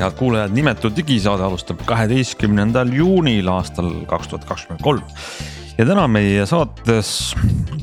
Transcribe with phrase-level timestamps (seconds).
[0.00, 5.02] tere, head kuulajad, nimetu digisaade alustab kaheteistkümnendal juunil aastal kaks tuhat kakskümmend kolm.
[5.76, 7.34] ja täna meie saates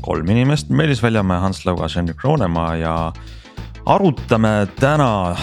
[0.02, 3.12] kolm inimest, Meelis Väljamäe, Hans Laugas, Henrik Roonemaa ja
[3.86, 5.36] arutame täna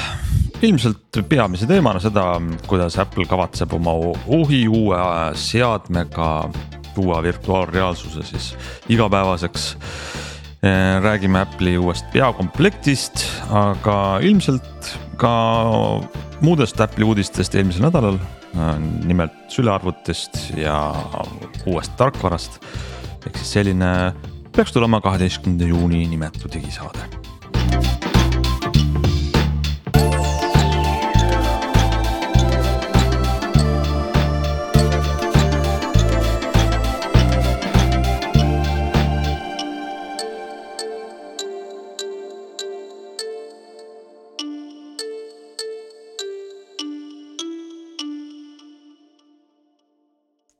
[0.61, 3.93] ilmselt peamise teemana seda, kuidas Apple kavatseb oma
[4.27, 4.99] uhi uue
[5.33, 6.49] seadmega
[6.95, 8.51] tuua virtuaalreaalsuse siis
[8.89, 9.77] igapäevaseks
[11.01, 13.23] räägime Apple'i uuest peakomplektist,
[13.53, 15.35] aga ilmselt ka
[16.41, 18.19] muudest Apple'i uudistest eelmisel nädalal.
[19.05, 20.95] nimelt sülearvutist ja
[21.65, 22.59] uuest tarkvarast.
[23.25, 24.13] ehk siis selline
[24.55, 27.25] peaks tulema kaheteistkümnenda juuni nimetu digisaade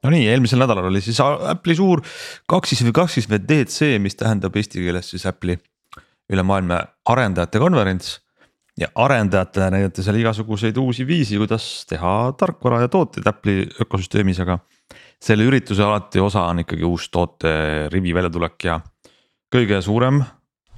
[0.06, 2.04] Nonii, eelmisel nädalal oli siis Apple'i suur
[2.50, 5.58] kaksis või kaksis või DC, mis tähendab eesti keeles siis Apple'i
[6.34, 8.22] üle maailma arendajate konverents.
[8.76, 14.60] ja arendajatele näidati seal igasuguseid uusi viisi, kuidas teha tarkvara ja tooteid Apple'i ökosüsteemis, aga.
[15.20, 18.80] selle ürituse alati osa on ikkagi uus toote rivi väljatulek ja
[19.56, 20.20] kõige suurem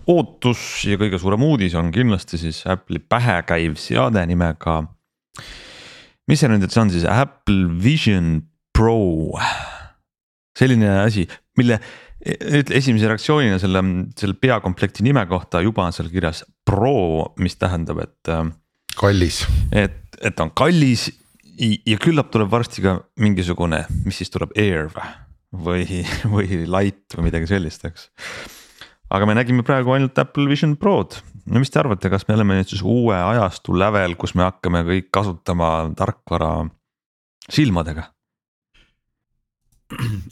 [0.07, 4.83] ootus ja kõige suurem uudis on kindlasti siis Apple'i pähekäiv seade nimega.
[6.27, 8.43] mis see nüüd, et see on siis Apple Vision
[8.77, 9.33] Pro,
[10.57, 11.25] selline asi,
[11.57, 11.79] mille
[12.21, 13.81] esimese reaktsioonina selle,
[14.17, 18.19] selle peakomplekti nime kohta juba on seal kirjas Pro, mis tähendab, et.
[18.33, 18.53] Ähm,
[18.97, 19.43] kallis.
[19.71, 21.07] et, et on kallis
[21.57, 24.91] ja küllap tuleb varsti ka mingisugune, mis siis tuleb Air
[25.53, 28.09] või, või Light või midagi sellist, eks.
[29.13, 32.59] aga me nägime praegu ainult Apple Vision Prod, no mis te arvate, kas me oleme
[32.59, 36.51] nüüd siis uue ajastu lävel, kus me hakkame kõik kasutama tarkvara
[37.49, 38.11] silmadega?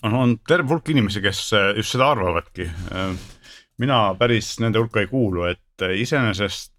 [0.04, 2.70] On, on terve hulk inimesi, kes äh, just seda arvavadki.
[2.92, 3.14] Äh,
[3.82, 6.74] mina päris nende hulka ei kuulu, et äh, iseenesest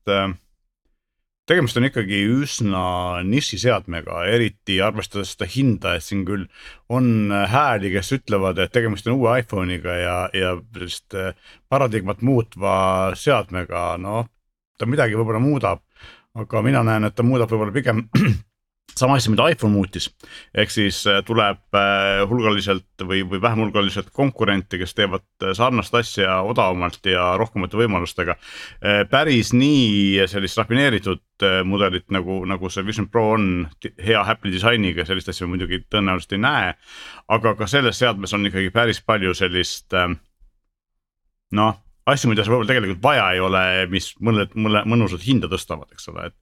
[1.47, 2.87] tegemist on ikkagi üsna
[3.22, 6.48] nišiseadmega, eriti arvestades seda hinda, et siin küll
[6.91, 11.14] on hääli, kes ütlevad, et tegemist on uue iPhone'iga ja, ja sellist
[11.70, 12.75] paradigmat muutva
[13.14, 14.26] seadmega, noh.
[14.75, 15.84] ta midagi võib-olla muudab,
[16.34, 18.08] aga mina näen, et ta muudab võib-olla pigem
[18.94, 20.06] sama asja, mida iPhone muutis,
[20.56, 25.94] ehk siis äh, tuleb äh, hulgaliselt või, või vähem hulgaliselt konkurente, kes teevad äh, sarnast
[25.98, 28.36] asja odavamalt ja rohkemate võimalustega.
[29.10, 33.48] päris nii sellist rafineeritud mudelit nagu, nagu see Vision Pro on
[34.02, 36.75] hea Apple'i disainiga, sellist asja muidugi tõenäoliselt ei näe.
[37.28, 39.92] aga ka selles seadmes on ikkagi päris palju sellist
[41.52, 41.75] noh
[42.06, 46.06] asju, mida sul võib-olla tegelikult vaja ei ole, mis mõnele, mõnele mõnusalt hinda tõstavad, eks
[46.12, 46.36] ole, et.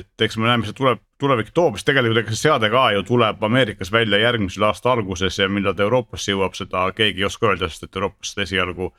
[0.00, 3.04] et eks me näeme, mis tuleb, tulevik toob, sest tegelikult ega see seade ka ju
[3.08, 7.50] tuleb Ameerikas välja järgmisel aasta alguses ja millal ta Euroopasse jõuab, seda keegi ei oska
[7.50, 8.92] öelda, sest et Euroopas seda esialgu.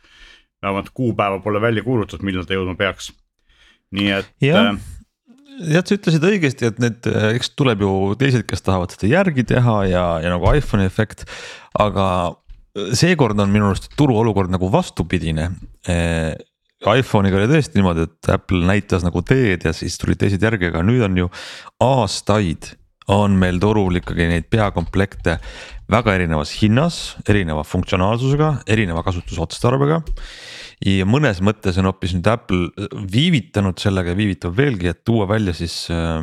[0.61, 3.13] vähemalt kuupäeva pole välja kuulutatud, millal ta jõudma peaks,
[3.95, 4.33] nii et.
[4.43, 4.81] jah äh,
[5.67, 9.79] jah, sa ütlesid õigesti, et need, eks tuleb ju teised, kes tahavad seda järgi teha
[9.89, 11.25] ja, ja nagu iPhone'i efekt,
[11.79, 12.05] aga
[12.95, 15.51] seekord on minu arust turuolukord nagu vastupidine
[15.87, 16.35] eh,.
[16.87, 20.83] iPhone'iga oli tõesti niimoodi, et Apple näitas nagu teed ja siis tulid teised järgi, aga
[20.85, 21.31] nüüd on ju
[21.83, 22.73] aastaid
[23.09, 25.39] on meil turul ikkagi neid peakomplekte
[25.89, 30.03] väga erinevas hinnas, erineva funktsionaalsusega, erineva kasutusotstarbega.
[30.85, 35.53] ja mõnes mõttes on hoopis nüüd Apple viivitanud sellega ja viivitab veelgi, et tuua välja
[35.57, 36.21] siis äh,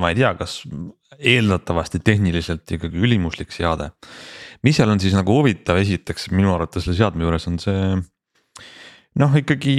[0.00, 0.62] ma ei tea, kas
[1.18, 3.92] eeldatavasti tehniliselt ikkagi ülimuslik seade
[4.64, 7.80] mis seal on siis nagu huvitav, esiteks minu arvates selle seadme juures on see
[9.20, 9.74] noh, ikkagi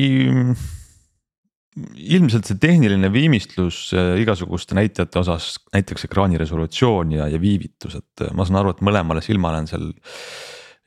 [1.78, 8.47] ilmselt see tehniline viimistlus igasuguste näitajate osas, näiteks ekraani resolutsioon ja, ja viivitus, et ma
[8.47, 9.91] saan aru, et mõlemale silmale on seal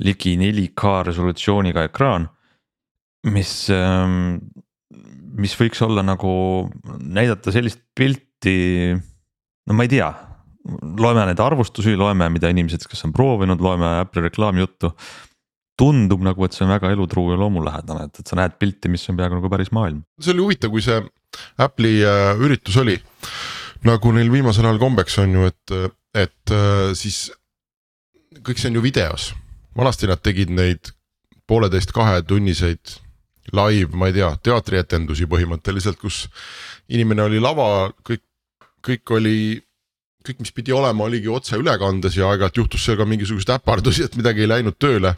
[0.03, 2.27] ligi 4K resolutsiooniga ekraan.
[3.31, 3.53] mis,
[5.39, 6.33] mis võiks olla nagu
[6.99, 8.97] näidata sellist pilti,
[9.69, 10.11] no ma ei tea
[11.01, 14.93] loeme neid arvustusi, loeme, mida inimesed, kes on proovinud, loeme Apple'i reklaamijuttu.
[15.81, 19.07] Tundub nagu, et see on väga elutruu ja loomulähedane, et, et sa näed pilti, mis
[19.09, 20.03] on peaaegu nagu päris maailm.
[20.21, 21.01] see oli huvitav, kui see
[21.63, 22.99] Apple'i äh, üritus oli.
[23.89, 25.77] nagu neil viimasel ajal kombeks on ju, et,
[26.27, 27.31] et äh, siis
[28.45, 29.31] kõik see on ju videos.
[29.77, 30.93] vanasti nad tegid neid
[31.49, 32.99] pooleteist kahetunniseid
[33.57, 36.27] live, ma ei tea, teatrietendusi põhimõtteliselt, kus
[36.93, 38.23] inimene oli lava, kõik,
[38.87, 39.39] kõik oli
[40.27, 44.45] kõik, mis pidi olema, oligi otseülekandes ja aeg-ajalt juhtus seal ka mingisuguseid äpardusi, et midagi
[44.45, 45.15] ei läinud tööle.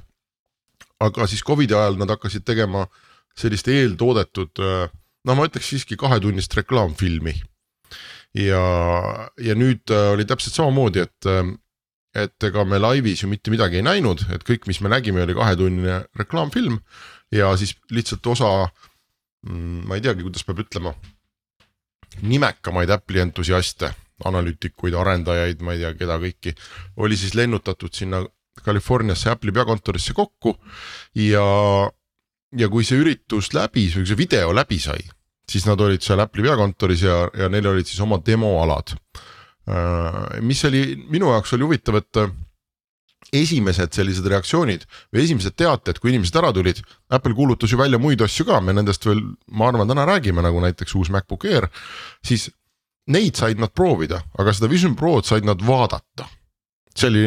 [1.03, 2.87] Aga siis Covidi ajal nad hakkasid tegema
[3.39, 4.61] sellist eeltoodetud,
[5.27, 7.35] no ma ütleks siiski kahetunnist reklaamfilmi.
[8.35, 8.63] ja,
[9.45, 11.51] ja nüüd äh, oli täpselt samamoodi, et, äh,
[12.25, 15.37] et ega me laivis ju mitte midagi ei näinud, et kõik, mis me nägime, oli
[15.37, 16.79] kahetunnine reklaamfilm
[17.33, 18.53] ja siis lihtsalt osa
[19.49, 20.95] mm,, ma ei teagi, kuidas peab ütlema,
[22.23, 23.93] nimekamaid Apple'i entusiaste,
[24.25, 26.57] analüütikuid, arendajaid, ma ei tea, keda kõiki,
[27.05, 28.23] oli siis lennutatud sinna
[28.61, 30.55] Californiasse Apple'i peakontorisse kokku
[31.17, 31.47] ja,
[32.59, 35.01] ja kui see üritus läbi, see video läbi sai,
[35.49, 38.95] siis nad olid seal Apple'i peakontoris ja, ja neil olid siis oma demoalad.
[39.69, 42.23] Äh, mis oli minu jaoks oli huvitav, et
[43.33, 48.21] esimesed sellised reaktsioonid või esimesed teated, kui inimesed ära tulid, Apple kuulutas ju välja muid
[48.21, 51.71] asju ka, me nendest veel, ma arvan, täna räägime, nagu näiteks uus MacBook Air,
[52.27, 52.51] siis
[53.09, 56.29] neid said nad proovida, aga seda Vision Prod said nad vaadata
[56.97, 57.25] see oli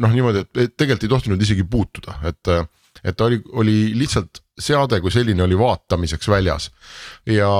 [0.00, 2.52] noh niimoodi, et tegelikult ei tohtinud isegi puutuda, et,
[3.04, 6.70] et ta oli, oli lihtsalt seade kui selline oli vaatamiseks väljas.
[7.26, 7.50] ja,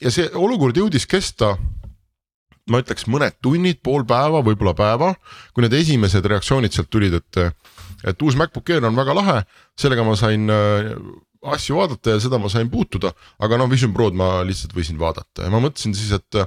[0.00, 1.54] ja see olukord jõudis kesta
[2.70, 5.14] ma ütleks mõned tunnid, pool päeva, võib-olla päeva,
[5.54, 7.40] kui need esimesed reaktsioonid sealt tulid, et,
[8.12, 9.36] et uus MacBook Air on väga lahe,
[9.80, 10.92] sellega ma sain äh,
[11.54, 13.12] asju vaadata ja seda ma sain puutuda,
[13.42, 16.40] aga noh, Vision Prod ma lihtsalt võisin vaadata ja ma mõtlesin siis, et,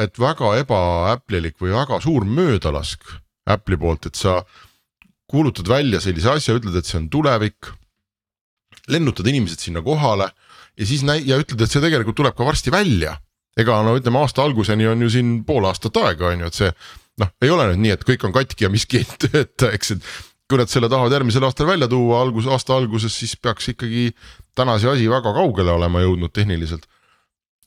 [0.00, 3.04] et väga eba-Apple'ilik või väga suur möödalask
[3.46, 4.40] Apple'i poolt, et sa
[5.30, 7.72] kuulutad välja sellise asja, ütled, et see on tulevik.
[8.88, 10.26] lennutad inimesed sinna kohale
[10.76, 13.20] ja siis näi- ja ütled, et see tegelikult tuleb ka varsti välja.
[13.56, 16.70] ega no ütleme aasta alguseni on ju siin pool aastat aega on ju, et see
[17.22, 20.02] noh, ei ole nüüd nii, et kõik on katki ja miski ei tööta, eks, et
[20.50, 24.10] kui nad selle tahavad järgmisel aastal välja tuua algus, aasta alguses, siis peaks ikkagi
[24.58, 26.88] täna see asi väga kaugele olema jõudnud tehniliselt.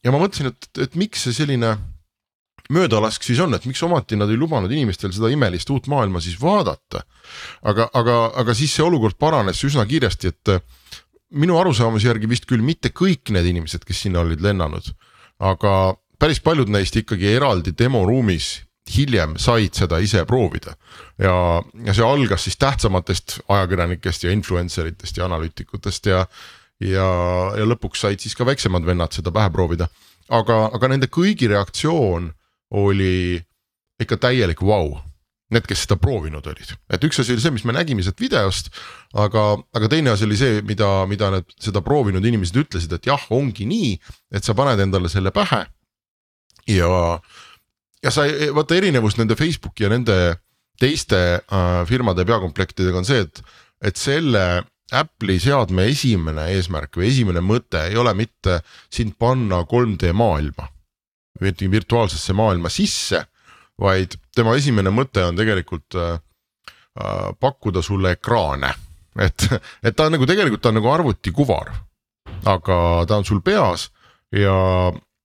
[0.04, 1.78] ja ma mõtlesin, et, et miks see selline
[2.74, 6.40] möödalask siis on, et miks ometi nad ei lubanud inimestel seda imelist uut maailma siis
[6.42, 7.04] vaadata.
[7.62, 10.62] aga, aga, aga siis see olukord paranes üsna kiiresti, et äh,
[11.32, 14.94] minu arusaamise järgi vist küll mitte kõik need inimesed, kes sinna olid lennanud,
[15.40, 15.74] aga
[16.20, 20.78] päris paljud neist ikkagi eraldi demoruumis hiljem said seda ise proovida
[21.20, 21.34] ja,
[21.86, 26.24] ja see algas siis tähtsamatest ajakirjanikest ja influencer itest ja analüütikutest ja
[26.80, 27.08] ja,
[27.58, 29.88] ja lõpuks said siis ka väiksemad vennad seda pähe proovida.
[30.30, 32.32] aga, aga nende kõigi reaktsioon
[32.72, 33.38] oli
[34.02, 34.90] ikka täielik vau.
[34.90, 35.04] Wow..
[35.48, 38.68] Need, kes seda proovinud olid, et üks asi oli see, mis me nägime sealt videost,
[39.16, 43.24] aga, aga teine asi oli see, mida, mida need seda proovinud inimesed ütlesid, et jah,
[43.32, 43.94] ongi nii,
[44.36, 45.62] et sa paned endale selle pähe.
[46.68, 46.92] ja,
[48.04, 48.28] ja sa
[48.60, 50.18] vaata erinevus nende Facebooki ja nende
[50.84, 53.40] teiste äh, firmade peakomplektidega on see, et,
[53.88, 54.44] et selle
[54.92, 58.60] Apple'i seadme esimene eesmärk või esimene mõte ei ole mitte
[58.92, 60.68] sind panna 3D maailma
[61.42, 63.24] virtuaalsesse maailma sisse,
[63.82, 66.20] vaid tema esimene mõte on tegelikult äh,
[67.00, 68.74] äh, pakkuda sulle ekraane,
[69.22, 69.50] et,
[69.84, 71.74] et ta on nagu tegelikult ta on nagu arvutikuvar,
[72.46, 73.90] aga ta on sul peas
[74.34, 74.56] ja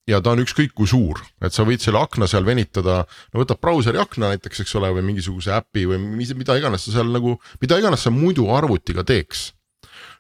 [0.09, 3.61] ja ta on ükskõik kui suur, et sa võid selle akna seal venitada, no võtad
[3.63, 7.37] brauseri akna näiteks, eks ole, või mingisuguse äpi või mis, mida iganes sa seal nagu,
[7.63, 9.53] mida iganes sa muidu arvutiga teeks.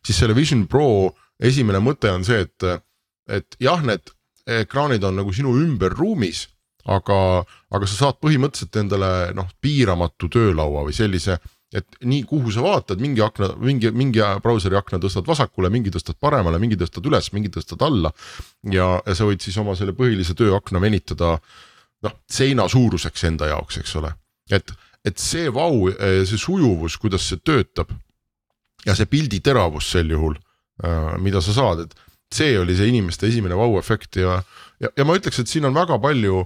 [0.06, 2.84] siis selle Vision Pro esimene mõte on see, et,
[3.28, 4.14] et jah, need
[4.46, 6.46] ekraanid on nagu sinu ümber ruumis,
[6.90, 7.16] aga,
[7.70, 11.38] aga sa saad põhimõtteliselt endale noh, piiramatu töölaua või sellise,
[11.72, 16.18] et nii, kuhu sa vaatad, mingi akna, mingi, mingi brauseri akna tõstad vasakule, mingi tõstad
[16.20, 18.12] paremale, mingi tõstad üles, mingi tõstad alla.
[18.68, 21.38] ja, ja sa võid siis oma selle põhilise tööakna venitada
[22.02, 24.12] noh, seina suuruseks enda jaoks, eks ole,
[24.50, 24.74] et,
[25.06, 25.88] et see vau,
[26.26, 27.94] see sujuvus, kuidas see töötab
[28.86, 30.36] ja see pildi teravus sel juhul,
[30.84, 31.94] äh, mida sa saad, et
[32.36, 34.40] see oli see inimeste esimene vau-efekt ja,
[34.82, 36.44] ja, ja ma ütleks, et siin on väga palju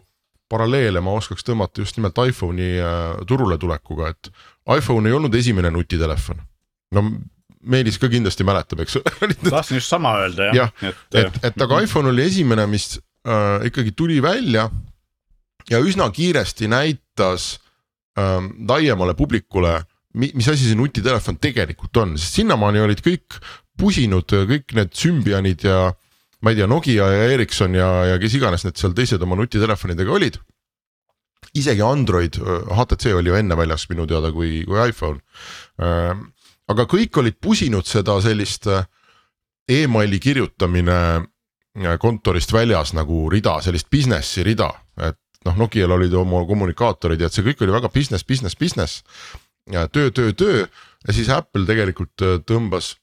[0.50, 4.31] paralleele ma oskaks tõmmata just nimelt iPhone'i äh, turule tulekuga, et
[4.76, 6.43] iPhone ei olnud esimene nutitelefon.
[6.95, 7.09] no
[7.66, 10.93] Meelis ka kindlasti mäletab, eks ole tahtsin just sama öelda jah ja,.
[10.93, 14.69] et, et, et aga iPhone oli esimene, mis äh, ikkagi tuli välja
[15.71, 17.57] ja üsna kiiresti näitas
[18.19, 18.38] äh,
[18.69, 19.81] laiemale publikule
[20.16, 23.37] mis asi see nutitelefon tegelikult on, sest sinnamaani olid kõik
[23.78, 25.80] pusinud kõik need Symbianid ja
[26.42, 30.12] ma ei tea, Nokia ja Ericsson ja, ja kes iganes need seal teised oma nutitelefonidega
[30.12, 30.38] olid.
[31.56, 32.37] isegi Android,
[32.76, 35.21] HTC oli ju enne väljas minu teada kui, kui iPhone.
[35.80, 36.26] Ähm,
[36.68, 38.85] aga kõik olid pusinud seda sellist äh,
[39.68, 44.68] emaili kirjutamine äh, kontorist väljas nagu rida, sellist business'i rida,
[45.00, 49.02] et noh, Nokial olid oma kommunikaatorid ja et see kõik oli väga business, business, business.
[49.66, 50.66] töö, töö, töö
[51.06, 52.97] ja siis Apple tegelikult äh, tõmbas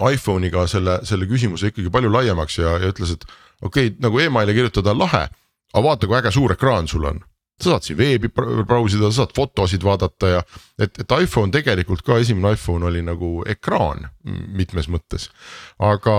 [0.00, 3.26] iPhone'iga selle, selle küsimuse ikkagi palju laiemaks ja, ja ütles, et
[3.62, 5.26] okei okay,, nagu emaili kirjutada on lahe,
[5.72, 7.22] aga vaata, kui äge suur ekraan sul on.
[7.62, 10.40] sa saad siin veebi brausida, sa saad fotosid vaadata ja
[10.80, 14.08] et, et iPhone tegelikult ka esimene iPhone oli nagu ekraan
[14.56, 15.28] mitmes mõttes.
[15.78, 16.14] aga,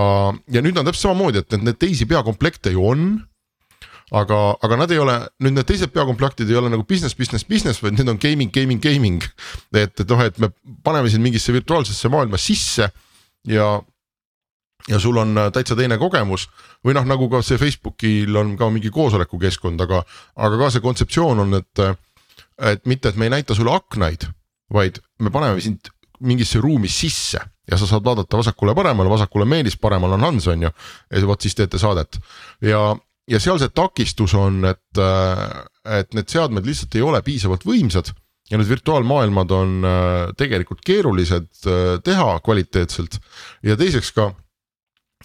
[0.48, 3.08] ja nüüd on täpselt samamoodi, et need, need teisi peakomplekte ju on
[4.12, 7.82] aga, aga nad ei ole, nüüd need teised peakomplektid ei ole nagu business, business, business,
[7.82, 9.24] vaid need on gaming, gaming, gaming.
[9.72, 10.50] et, et noh, et me
[10.84, 12.90] paneme sind mingisse virtuaalsesse maailma sisse
[13.48, 13.82] ja
[14.88, 16.48] ja sul on äh, täitsa teine kogemus
[16.84, 20.02] või noh, nagu ka see Facebookil on ka mingi koosolekukeskkond, aga,
[20.36, 21.84] aga ka see kontseptsioon on, et.
[22.58, 24.28] et mitte, et me ei näita sulle aknaid,
[24.72, 25.88] vaid me paneme sind
[26.22, 30.70] mingisse ruumi sisse ja sa saad vaadata vasakule-paremale, vasakule Meelis, paremal on Hans on ju.
[31.10, 32.18] ja vot siis teete saadet
[32.62, 32.96] ja,
[33.30, 35.02] ja seal see takistus on, et,
[35.98, 38.12] et need seadmed lihtsalt ei ole piisavalt võimsad
[38.50, 39.86] ja need virtuaalmaailmad on
[40.36, 41.46] tegelikult keerulised
[42.04, 43.16] teha kvaliteetselt
[43.64, 44.26] ja teiseks ka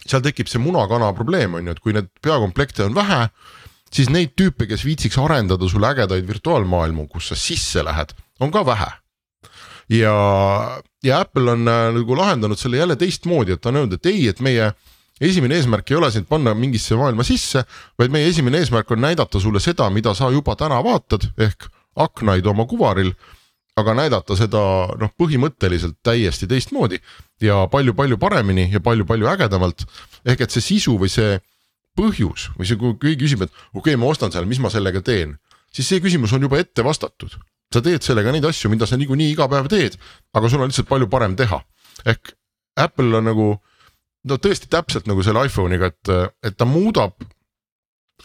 [0.07, 3.25] seal tekib see muna-kana probleem on ju, et kui need peakomplekte on vähe,
[3.93, 8.65] siis neid tüüpe, kes viitsiks arendada sulle ägedaid virtuaalmaailmu, kus sa sisse lähed, on ka
[8.65, 8.91] vähe.
[9.89, 10.13] ja,
[11.03, 14.27] ja Apple on äh, nagu lahendanud selle jälle teistmoodi, et ta on öelnud, et ei,
[14.29, 14.71] et meie
[15.19, 17.65] esimene eesmärk ei ole sind panna mingisse maailma sisse,
[17.99, 21.67] vaid meie esimene eesmärk on näidata sulle seda, mida sa juba täna vaatad, ehk
[21.99, 23.13] aknaid oma kuvaril
[23.79, 24.61] aga näidata seda
[24.99, 26.99] noh, põhimõtteliselt täiesti teistmoodi
[27.43, 29.85] ja palju-palju paremini ja palju-palju ägedamalt.
[30.25, 31.39] ehk et see sisu või see
[31.97, 35.01] põhjus või see, kui keegi küsib, et okei okay,, ma ostan selle, mis ma sellega
[35.05, 35.37] teen,
[35.73, 37.37] siis see küsimus on juba ette vastatud.
[37.73, 39.97] sa teed sellega neid asju, mida sa niikuinii iga päev teed,
[40.33, 41.61] aga sul on lihtsalt palju parem teha.
[42.05, 42.35] ehk
[42.77, 43.47] Apple on nagu
[44.23, 47.15] no tõesti täpselt nagu selle iPhone'iga, et, et ta muudab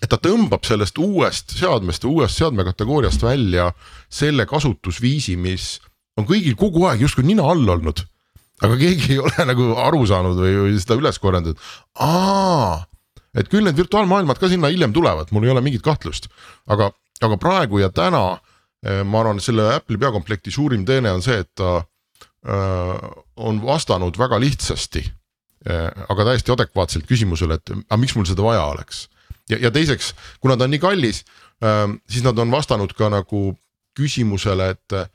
[0.02, 3.70] et ta tõmbab sellest uuest seadmest, uuest seadmekategooriast välja
[4.12, 5.78] selle kasutusviisi, mis
[6.18, 8.04] on kõigil kogu aeg justkui nina all olnud.
[8.64, 12.84] aga keegi ei ole nagu aru saanud või, või seda üles korranud, et aa,
[13.34, 16.30] et küll need virtuaalmaailmad ka sinna hiljem tulevad, mul ei ole mingit kahtlust,
[16.70, 18.38] aga, aga praegu ja täna
[18.86, 24.18] eh, ma arvan, selle Apple'i peakomplekti suurim teene on see, et ta äh, on vastanud
[24.18, 29.08] väga lihtsasti äh, aga täiesti adekvaatselt küsimusele, et aga miks mul seda vaja oleks
[29.50, 31.24] ja, ja teiseks, kuna ta on nii kallis
[31.64, 33.52] äh,, siis nad on vastanud ka nagu
[33.94, 35.08] küsimusele, et äh,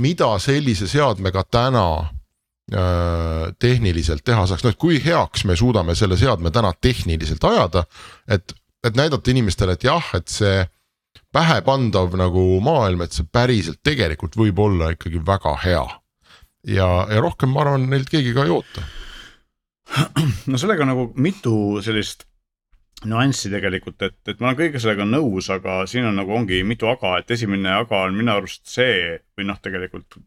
[0.00, 6.18] mida sellise seadmega täna äh, tehniliselt teha saaks, noh et kui heaks me suudame selle
[6.20, 7.84] seadme täna tehniliselt ajada.
[8.28, 10.64] et, et näidata inimestele, et jah, et see
[11.34, 15.86] pähepandav nagu maailm, et see päriselt tegelikult võib olla ikkagi väga hea.
[16.66, 18.84] ja, ja rohkem ma arvan, neilt keegi ka ei oota.
[20.50, 22.24] no sellega nagu mitu sellist
[23.04, 26.88] nüanssi tegelikult, et, et ma olen kõige sellega nõus, aga siin on nagu ongi mitu
[26.88, 30.20] aga, et esimene aga on minu arust see või noh, tegelikult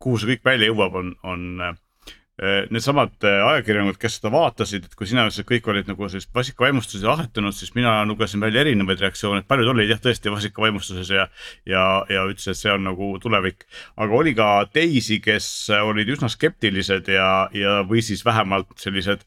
[0.00, 4.96] kuhu see kõik välja jõuab, on, on eh, needsamad eh, ajakirjanikud, kes seda vaatasid, et
[4.96, 9.02] kui sina ütlesid, et kõik olid nagu sellist vasikavaimustuses ahetunud, siis mina lugesin välja erinevaid
[9.02, 11.26] reaktsioone, paljud olid jah tõesti vasikavaimustuses ja.
[11.68, 13.66] ja, ja ütlesid, et see on nagu tulevik,
[14.00, 15.50] aga oli ka teisi, kes
[15.80, 19.26] olid üsna skeptilised ja, ja, või siis vähemalt sellised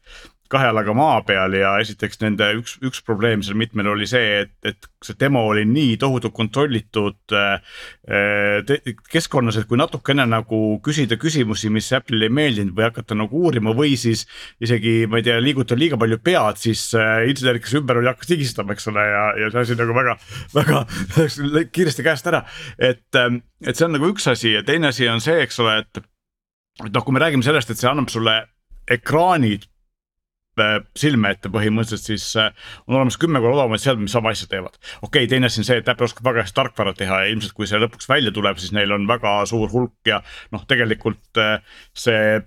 [0.52, 4.52] kahe jalaga maa peal ja esiteks nende üks, üks probleem seal mitmel oli see, et,
[4.66, 7.76] et see demo oli nii tohutult kontrollitud äh,
[8.08, 13.44] äh keskkonnas, et kui natukene nagu küsida küsimusi, mis Apple'ile ei meeldinud või hakata nagu
[13.48, 14.26] uurima või siis
[14.62, 18.34] isegi ma ei tea, liigutada liiga palju pead, siis äh, insener, kes ümber oli, hakkas
[18.34, 20.16] higistama, eks ole, ja, ja see asi nagu väga,
[20.54, 20.84] väga
[21.74, 22.44] kiiresti käest ära.
[22.78, 25.80] et, ähm, et see on nagu üks asi ja teine asi on see, eks ole,
[25.84, 26.04] et
[26.82, 28.34] et noh, kui me räägime sellest, et see annab sulle
[28.90, 29.68] ekraanid
[30.98, 32.50] silme ette põhimõtteliselt, siis äh,
[32.86, 34.78] on olemas kümme korda odavamaid seadmeid, mis sama asja teevad.
[35.02, 37.56] okei okay,, teine asi on see, et Apple oskab väga hästi tarkvara teha ja ilmselt,
[37.56, 40.22] kui see lõpuks välja tuleb, siis neil on väga suur hulk ja
[40.54, 41.60] noh, tegelikult äh,
[41.92, 42.42] see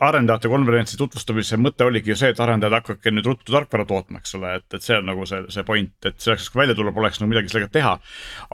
[0.00, 4.36] arendajate konverentsi tutvustamise mõte oligi ju see, et arendajad hakake nüüd ruttu tarkvara tootma, eks
[4.38, 7.20] ole, et, et see on nagu see, see point, et selleks, kui välja tuleb, oleks
[7.20, 7.92] nagu midagi sellega teha.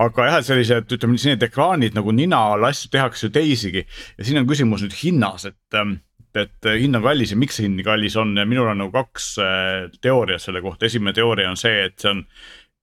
[0.06, 4.42] aga jah, sellised, ütleme, need ekraanid nagu nina all asju tehakse ju teisigi ja siin
[4.42, 6.00] on küsimus nüüd hinnas, et ähm,
[6.40, 8.36] et hind on kallis ja miks see hind nii kallis on.
[8.38, 12.12] Ja minul on nagu kaks äh, teooriat selle kohta, esimene teooria on see, et see
[12.12, 12.24] on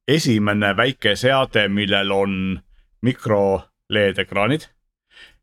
[0.10, 2.36] esimene väike seade, millel on
[3.06, 3.44] mikro
[3.90, 4.68] LED ekraanid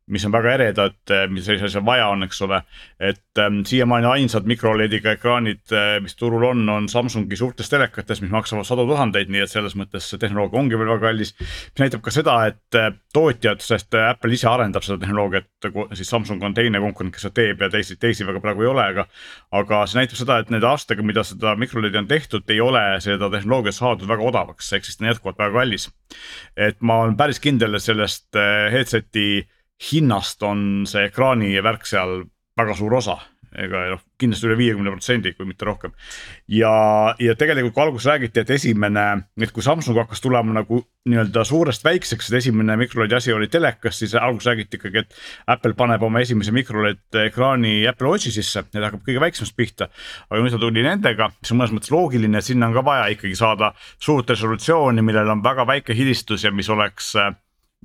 [0.07, 2.61] mis on väga eredad, eh, mis sellise asja vaja on, eks ole.
[3.01, 8.31] et ähm, siiamaani ainsad mikrolediga ekraanid, eh, mis turul on, on Samsungi suurtes telekates, mis
[8.31, 11.35] maksavad sadu tuhandeid, nii et selles mõttes see tehnoloogia ongi veel väga kallis.
[11.41, 12.79] mis näitab ka seda, et
[13.13, 15.51] tootjad, sest Apple ise arendab seda tehnoloogiat,
[15.99, 18.87] siis Samsung on teine konkurent, kes seda teeb ja teisi, teisi väga praegu ei ole,
[18.95, 19.07] aga.
[19.51, 23.31] aga see näitab seda, et nende aastaga, mida seda mikroledi on tehtud, ei ole seda
[23.33, 25.91] tehnoloogiat saadud väga odavaks, ehk siis ta on jätkuvalt väga kallis.
[26.57, 28.31] et ma olen päris kindel, et sellest
[28.71, 29.43] headset'i
[29.93, 32.23] hinnast on see ekraani värk seal
[32.57, 33.19] väga suur osa
[33.57, 35.95] ega noh, kindlasti üle viiekümne protsendi, kui mitte rohkem.
[36.53, 36.73] ja,
[37.23, 39.05] ja tegelikult kui alguses räägiti, et esimene,
[39.41, 44.01] et kui Samsung hakkas tulema nagu nii-öelda suurest väikseks, et esimene microLED asi oli telekas,
[44.03, 45.17] siis alguses räägiti ikkagi, et
[45.57, 49.91] Apple paneb oma esimese microLED ekraani Apple Watchi sisse, et hakkab kõige väiksemast pihta.
[50.29, 53.09] aga nüüd ta tuli nendega, mis on mõnes mõttes loogiline, et sinna on ka vaja
[53.15, 57.15] ikkagi saada suurt resolutsiooni, millel on väga väike hilistus ja mis oleks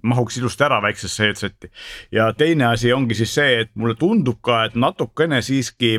[0.03, 1.71] mahuks ilusti ära väiksesse headset'i.
[2.11, 5.97] ja teine asi ongi siis see, et mulle tundub ka, et natukene siiski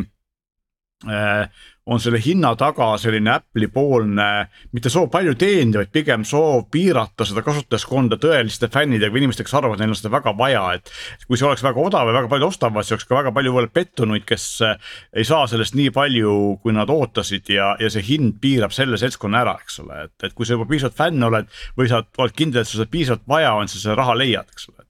[1.09, 1.49] äh,
[1.87, 4.27] on selle hinna taga selline Apple'i poolne,
[4.75, 9.57] mitte soov palju teenida, vaid pigem soov piirata seda kasutajaskonda tõeliste fännidega või inimestega, kes
[9.59, 10.93] arvavad, neil on seda väga vaja, et.
[11.27, 14.27] kui see oleks väga odav ja väga paljud ostavad, siis oleks ka väga palju pettunuid,
[14.29, 18.75] kes äh, ei saa sellest nii palju, kui nad ootasid ja, ja see hind piirab
[18.75, 22.05] selle seltskonna ära, eks ole, et, et kui sa juba piisavalt fänn oled või sa
[22.23, 24.87] oled kindel, et sul seda piisavalt vaja on, siis sa raha leiad, eks ole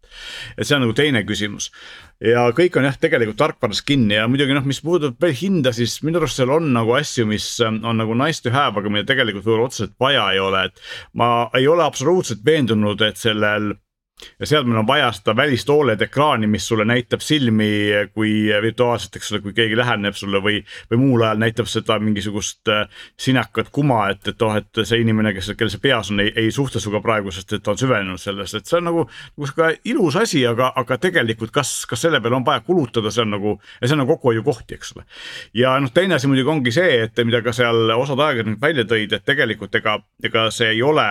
[0.56, 1.70] et see on nagu teine küsimus
[2.22, 5.98] ja kõik on jah, tegelikult tarkvaras kinni ja muidugi noh, mis puudutab veel hinda, siis
[6.06, 9.08] minu arust seal on nagu asju, mis ähm, on nagu nice to have, aga mida
[9.10, 10.84] tegelikult võib-olla otseselt vaja ei ole, et.
[11.18, 13.72] ma ei ole absoluutselt veendunud, et sellel
[14.40, 17.68] ja seadmel on vaja seda välist Oled ekraani, mis sulle näitab silmi,
[18.14, 22.70] kui virtuaalselt, eks ole, kui keegi läheneb sulle või, või muul ajal näitab seda mingisugust
[22.72, 22.84] äh,
[23.20, 26.52] sinakat kuma, et, et oh, et see inimene, kes, kellel see peas on, ei, ei
[26.54, 29.72] suhtle sinuga praegu, sest et ta on süvenenud selles, et see on nagu, nagu sihuke
[29.92, 33.56] ilus asi, aga, aga tegelikult, kas, kas selle peale on vaja kulutada, see on nagu,
[33.80, 35.06] see on nagu kokkuhoiukohti, eks ole.
[35.58, 39.16] ja noh, teine asi muidugi ongi see, et mida ka seal osad ajakirjanikud välja tõid,
[39.16, 41.08] et tegelikult ega, ega see ei ole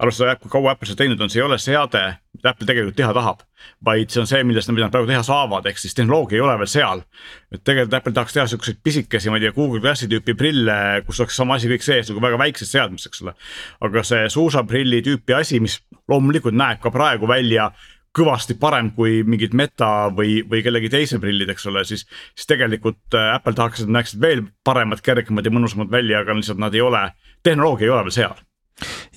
[0.00, 2.00] arvestades, kui kaua Apple seda teinud on, see ei ole seade,
[2.36, 3.44] mida Apple tegelikult teha tahab.
[3.84, 6.44] vaid see on see, millest nad, mida nad praegu teha saavad, ehk siis tehnoloogia ei
[6.44, 7.04] ole veel seal.
[7.52, 11.20] et tegelikult Apple tahaks teha siukseid pisikesi, ma ei tea, Google Glassi tüüpi prille, kus
[11.20, 13.36] oleks sama asi kõik sees nagu väga väikses seadmes, eks ole.
[13.80, 17.70] aga see suusaprilli tüüpi asi, mis loomulikult näeb ka praegu välja
[18.16, 22.08] kõvasti parem kui mingid meta või, või kellegi teise prillid, eks ole, siis.
[22.34, 26.34] siis tegelikult äh, Apple tahaks, et nad näeksid veel paremad, kergemad ja mõnusamad välja, aga
[26.34, 27.10] lihtsalt nad ei ole,
[27.46, 28.40] tehnoloogia ei ole veel seal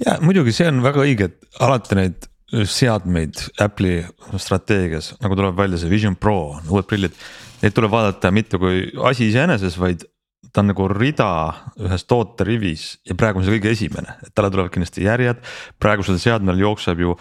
[0.03, 2.29] ja muidugi see on väga õige, et alati neid
[2.69, 4.03] seadmeid Apple'i
[4.41, 7.15] strateegias, nagu tuleb välja see Vision Pro, uued prillid.
[7.63, 10.03] Neid tuleb vaadata mitte kui asi iseeneses, vaid
[10.53, 11.29] ta on nagu rida
[11.81, 15.39] ühes tooterivis ja praegu on see kõige esimene, et talle tulevad kindlasti järjed.
[15.81, 17.15] praegusel seadmel jookseb ju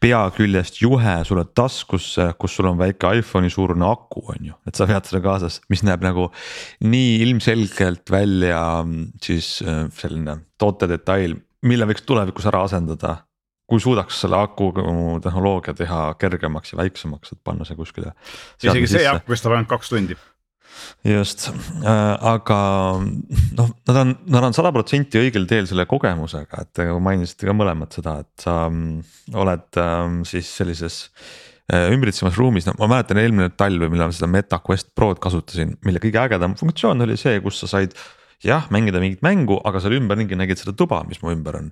[0.00, 4.76] pea küljest juhe sulle taskusse, kus sul on väike iPhone'i suurune aku, on ju, et
[4.76, 6.28] sa vead seda kaasas, mis näeb nagu
[6.84, 8.60] nii ilmselgelt välja
[9.24, 13.22] siis äh, selline toote detail, mille võiks tulevikus ära asendada.
[13.66, 14.68] kui suudaks selle aku
[15.22, 18.12] tehnoloogia teha kergemaks ja väiksemaks, et panna see kuskile.
[18.62, 20.16] isegi see aku kestab ainult kaks tundi
[21.06, 22.58] just äh,, aga
[23.56, 27.54] noh, nad on, nad on sada protsenti õigel teel selle kogemusega, et te mainisite ka
[27.56, 30.98] mõlemad seda, et sa mm, oled äh, siis sellises
[31.72, 35.76] äh, ümbritsevas ruumis, no ma mäletan eelmine talv, millal ma seda Meta Quest Prod kasutasin,
[35.86, 37.96] mille kõige ägedam funktsioon oli see, kus sa said
[38.44, 41.70] jah, mängida mingit mängu, aga seal ümberringi nägid seda tuba, mis mu ümber on.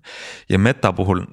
[0.48, 1.24] ja meta puhul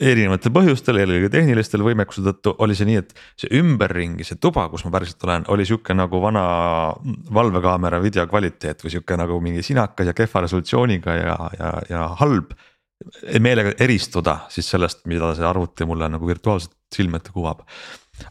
[0.00, 4.86] erinevatel põhjustel, eelkõige tehnilistel võimekuse tõttu oli see nii, et see ümberringi, see tuba, kus
[4.86, 6.44] ma päriselt olen, oli sihuke nagu vana
[7.36, 12.56] valvekaamera video kvaliteet või sihuke nagu mingi sinakas ja kehva resolutsiooniga ja, ja, ja halb.
[13.40, 17.62] meelega eristuda siis sellest, mida see arvuti mulle nagu virtuaalselt silme ette kuvab.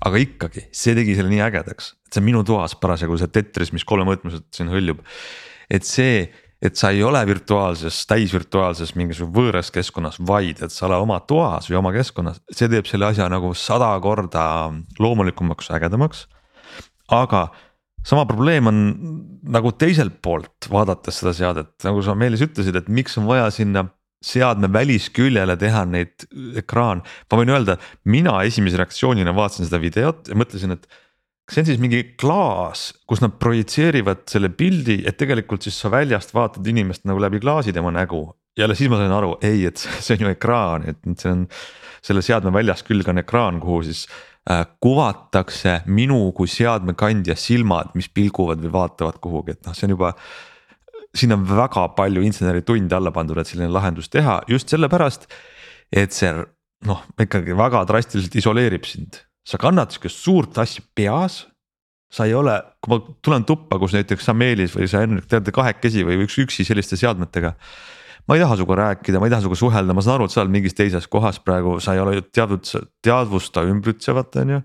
[0.05, 3.73] aga ikkagi, see tegi selle nii ägedaks, et see on minu toas parasjagu see tetris,
[3.73, 5.01] mis kolmemõõtmeliselt siin hõljub.
[5.69, 6.29] et see
[6.61, 11.69] et sa ei ole virtuaalses, täisvirtuaalses mingisugune võõras keskkonnas, vaid et sa oled oma toas
[11.69, 14.43] või oma keskkonnas, see teeb selle asja nagu sada korda
[14.99, 16.27] loomulikumaks, ägedamaks.
[17.09, 17.47] aga
[18.05, 18.81] sama probleem on
[19.43, 23.87] nagu teiselt poolt vaadates seda seadet, nagu sa Meelis ütlesid, et miks on vaja sinna
[24.19, 26.25] seadme välisküljele teha neid
[26.59, 30.89] ekraan, ma võin öelda, mina esimese reaktsioonina vaatasin seda videot ja mõtlesin, et
[31.49, 35.89] kas see on siis mingi klaas, kus nad projitseerivad selle pildi, et tegelikult siis sa
[35.89, 38.27] väljast vaatad inimest nagu läbi klaasi tema nägu.
[38.57, 41.45] jälle siis ma sain aru, ei, et see on ju ekraan, et see on
[42.05, 44.03] selle seadme väljas külg on ekraan, kuhu siis
[44.51, 49.95] äh, kuvatakse minu kui seadmekandja silmad, mis pilguvad või vaatavad kuhugi, et noh, see on
[49.95, 50.13] juba.
[51.15, 55.25] siin on väga palju inseneritunde alla pandud, et selline lahendus teha just sellepärast,
[55.91, 56.29] et see
[56.85, 61.45] noh, ikkagi väga drastiliselt isoleerib sind sa kannad sihukest suurt asja peas.
[62.09, 65.51] sa ei ole, kui ma tulen tuppa, kus näiteks sa Meelis või sa Henrik teete
[65.53, 67.53] kahekesi või üks üksi selliste seadmetega.
[68.25, 70.41] ma ei taha sinuga rääkida, ma ei taha sinuga suhelda, ma saan aru, et sa
[70.41, 72.71] oled mingis teises kohas praegu, sa ei ole ju teadvud,
[73.05, 74.61] teadvusta ümbritsevat, on ju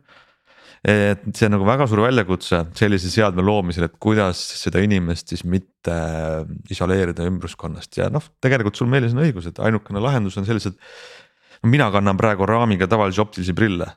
[0.84, 5.44] et see on nagu väga suur väljakutse sellise seadme loomisel, et kuidas seda inimest siis
[5.48, 5.96] mitte
[6.72, 10.76] isoleerida ümbruskonnast ja noh, tegelikult sul Meelis on õigus, et ainukene lahendus on sellised.
[11.64, 13.88] mina kannan praegu raamiga tavalisi optilisi prille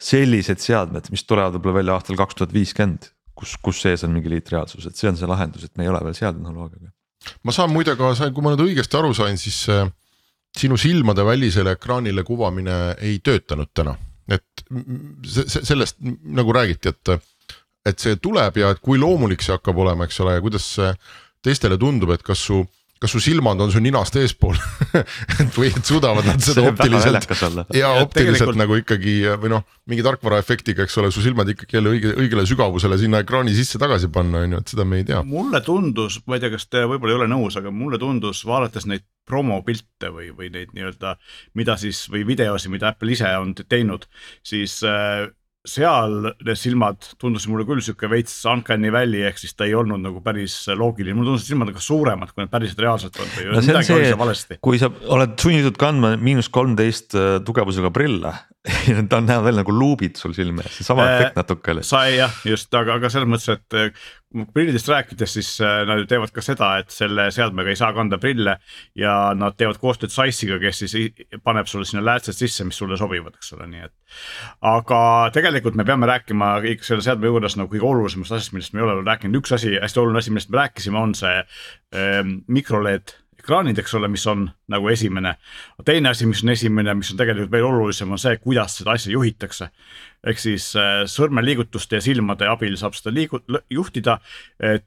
[0.00, 4.32] sellised seadmed, mis tulevad võib-olla välja aastal kaks tuhat viiskümmend, kus, kus sees on mingi
[4.32, 6.90] liitreaalsus, et see on see lahendus, et me ei ole veel seal tehnoloogiaga.
[7.42, 9.86] ma saan muide ka, kui ma nüüd õigesti aru sain, siis äh,
[10.56, 13.96] sinu silmade välisele ekraanile kuvamine ei töötanud täna,
[14.28, 14.66] et
[15.46, 17.16] sellest nagu räägiti, et
[17.84, 20.64] et see tuleb ja et kui loomulik see hakkab olema, eks ole, ja kuidas
[21.44, 22.62] teistele tundub, et kas su
[23.04, 24.56] kas su silmad on su ninast eespool
[24.96, 27.28] et või et suudavad nad seda optiliselt
[27.76, 28.60] ja optiliselt tegelikult...
[28.60, 32.98] nagu ikkagi või noh, mingi tarkvaraefektiga, eks ole, su silmad ikkagi jälle õige, õigele sügavusele
[33.00, 35.20] sinna ekraani sisse tagasi panna, on ju, et seda me ei tea.
[35.28, 38.88] mulle tundus, ma ei tea, kas te võib-olla ei ole nõus, aga mulle tundus vaadates
[38.90, 41.16] neid promopilte või, või neid nii-öelda,
[41.58, 44.08] mida siis või videosi, mida Apple ise on teinud,
[44.44, 45.26] siis äh,
[45.64, 50.02] seal need silmad tundusid mulle küll sihuke veits uncanny valley ehk siis ta ei olnud
[50.04, 53.46] nagu päris loogiline, mulle tundus, et silmad ka suuremad, kui nad päriselt reaalselt on või
[53.48, 54.58] no midagi oli seal valesti.
[54.64, 58.34] kui sa oled sunnitud kandma miinus kolmteist äh, tugevusega prille
[59.10, 61.82] ta on näha veel nagu luubid sul silme ees, seesama äh, efekt natuke oli.
[61.84, 64.06] sa jah, just, aga, aga selles mõttes, et äh,
[64.56, 68.16] prillidest rääkides, siis äh, nad ju teevad ka seda, et selle seadmega ei saa kanda
[68.22, 68.56] prille.
[68.96, 70.96] ja nad teevad koostööd Sice'iga, kes siis
[71.44, 73.94] paneb sulle sinna läätsed sisse, mis sulle sobivad, eks ole, nii et.
[74.70, 75.00] aga
[75.36, 78.86] tegelikult me peame rääkima kõik selle seadme juures nagu kõige olulisemast asjast, millest me ei
[78.88, 83.18] ole veel rääkinud, üks asi, hästi oluline asi, millest me rääkisime, on see äh, mikro-LED
[83.44, 85.34] ekraanid, eks ole, mis on nagu esimene.
[85.84, 89.12] teine asi, mis on esimene, mis on tegelikult veel olulisem, on see, kuidas seda asja
[89.12, 89.68] juhitakse.
[90.24, 94.18] ehk siis äh, sõrmeliigutuste ja silmade abil saab seda liigu-, juhtida.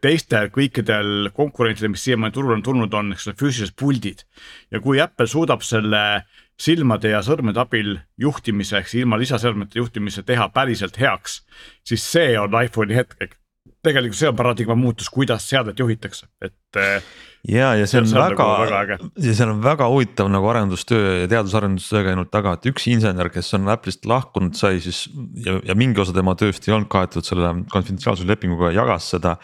[0.02, 4.26] teistel kõikidel konkurentidel, mis siiamaani turule on tulnud, on, eks ole, füüsilised puldid.
[4.72, 6.24] ja kui Apple suudab selle
[6.58, 11.44] silmade ja sõrmede abil juhtimise ehk ilma lisaseadmete juhtimise teha päriselt heaks,
[11.86, 13.38] siis see on iPhone'i hetk
[13.86, 16.58] tegelikult see on paradigma muutus, kuidas seadet juhitakse, et.
[16.80, 17.04] Äh,
[17.48, 21.14] ja, ja see on, on väga, nagu väga ja seal on väga huvitav nagu arendustöö
[21.22, 25.06] ja teadus-arendustöö käinud taga, et üks insener, kes on Apple'ist lahkunud, sai siis
[25.46, 29.38] ja, ja mingi osa tema tööst ei olnud kaetud selle konfidentsiaalsuse lepinguga, jagas seda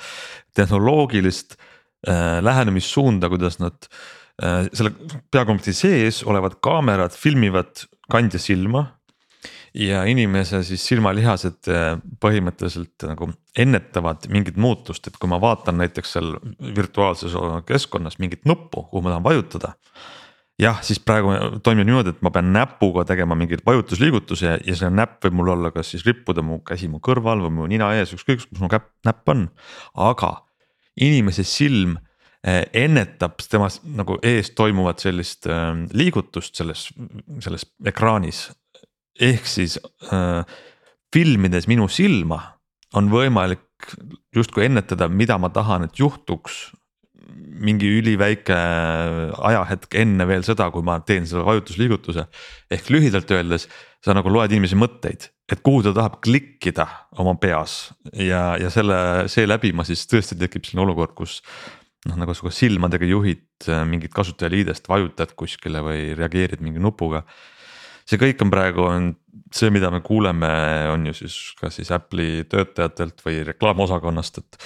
[0.57, 3.87] tehnoloogilist äh, lähenemissuunda, kuidas nad
[4.41, 4.95] äh, selle
[5.31, 8.87] peakomplekti sees olevad kaamerad filmivad kandja silma
[9.73, 16.15] ja inimese siis silmalihased äh, põhimõtteliselt nagu ennetavad mingit muutust, et kui ma vaatan näiteks
[16.15, 16.35] seal
[16.75, 17.35] virtuaalses
[17.67, 19.73] keskkonnas mingit nuppu, kuhu ma tahan vajutada.
[20.61, 21.33] jah, siis praegu
[21.65, 25.49] toimib niimoodi, et ma pean näpuga tegema mingeid vajutusliigutusi ja, ja see näpp võib mul
[25.55, 28.69] olla kas siis rippuda mu käsi mu kõrval või mu nina ees, ükskõik kus mu
[28.69, 29.47] käpp, näpp on.
[29.97, 30.35] aga
[31.01, 31.97] inimese silm
[32.45, 36.91] äh, ennetab temas nagu ees toimuvat sellist äh, liigutust selles,
[37.41, 38.51] selles ekraanis
[39.19, 39.77] ehk siis
[40.11, 40.43] äh,
[41.13, 42.39] filmides minu silma
[42.97, 43.61] on võimalik
[44.33, 46.71] justkui ennetada, mida ma tahan, et juhtuks
[47.63, 48.55] mingi üliväike
[49.47, 52.25] ajahetk enne veel seda, kui ma teen selle vajutusliigutuse.
[52.71, 53.67] ehk lühidalt öeldes
[54.03, 56.87] sa nagu loed inimese mõtteid, et kuhu ta tahab klikkida
[57.21, 61.41] oma peas ja, ja selle, seeläbi ma siis tõesti tekib selline olukord, kus.
[62.09, 67.23] noh, nagu sa silmadega juhid mingit kasutajaliidest, vajutad kuskile või reageerid mingi nupuga
[68.09, 69.11] see kõik on praegu on
[69.53, 70.49] see, mida me kuuleme,
[70.93, 74.63] on ju siis kas siis Apple'i töötajatelt või reklaamosakonnast, et.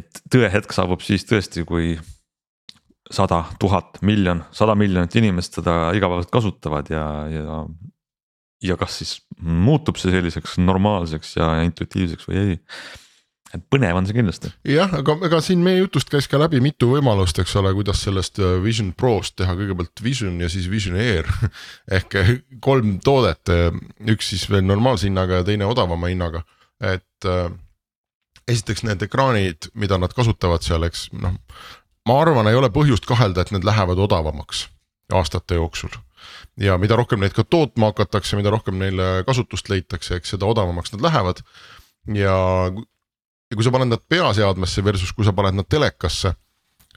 [0.00, 1.96] et tõehetk saabub siis tõesti, kui
[3.10, 7.58] sada, tuhat, miljon, sada miljonit inimest seda igapäevaselt kasutavad ja, ja.
[8.66, 12.56] ja kas siis muutub see selliseks normaalseks ja intuitiivseks või ei
[13.72, 14.50] põnev on see kindlasti.
[14.68, 18.40] jah, aga ega siin meie jutust käis ka läbi mitu võimalust, eks ole, kuidas sellest
[18.42, 21.28] äh, Vision Prost teha kõigepealt Vision ja siis Vision Air
[21.98, 22.32] ehk äh,
[22.64, 23.70] kolm toodet, äh,
[24.12, 26.44] üks siis veel normaalse hinnaga ja teine odavama hinnaga,
[26.80, 27.48] et äh,
[28.46, 31.38] esiteks need ekraanid, mida nad kasutavad seal, eks noh.
[32.06, 34.68] ma arvan, ei ole põhjust kahelda, et need lähevad odavamaks
[35.14, 35.92] aastate jooksul
[36.60, 40.94] ja mida rohkem neid ka tootma hakatakse, mida rohkem neile kasutust leitakse, eks seda odavamaks
[40.94, 41.42] nad lähevad
[42.14, 42.36] ja
[43.50, 46.32] ja kui sa paned nad peaseadmesse versus kui sa paned nad telekasse,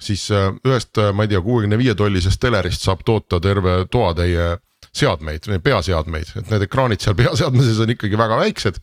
[0.01, 4.55] siis äh, ühest, äh, ma ei tea, kuuekümne viie tollisest telerist saab toota terve toatäie
[4.95, 8.81] seadmeid, peaseadmeid, et need ekraanid seal peaseadmeses on ikkagi väga väiksed.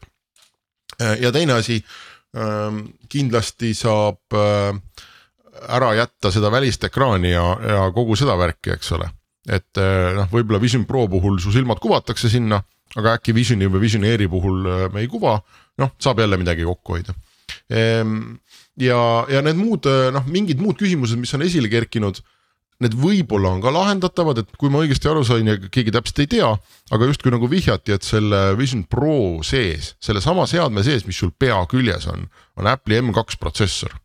[1.00, 1.80] Äh, ja teine asi,
[2.36, 9.08] ähm, kindlasti saab ära jätta seda välist ekraani ja, ja kogu seda värki, eks ole.
[9.46, 12.58] et noh, võib-olla Vision Pro puhul su silmad kuvatakse sinna,
[12.98, 15.36] aga äkki Visioni või Vision Airi puhul me ei kuva,
[15.80, 17.14] noh, saab jälle midagi kokku hoida
[17.68, 19.00] ja,
[19.32, 22.20] ja need muud noh, mingid muud küsimused, mis on esile kerkinud
[22.84, 26.30] need võib-olla on ka lahendatavad, et kui ma õigesti aru sain ja keegi täpselt ei
[26.36, 26.48] tea,
[26.92, 31.56] aga justkui nagu vihjati, et selle Vision Pro sees, sellesama seadme sees, mis sul pea
[31.70, 32.26] küljes on,
[32.60, 33.96] on Apple'i M2 protsessor.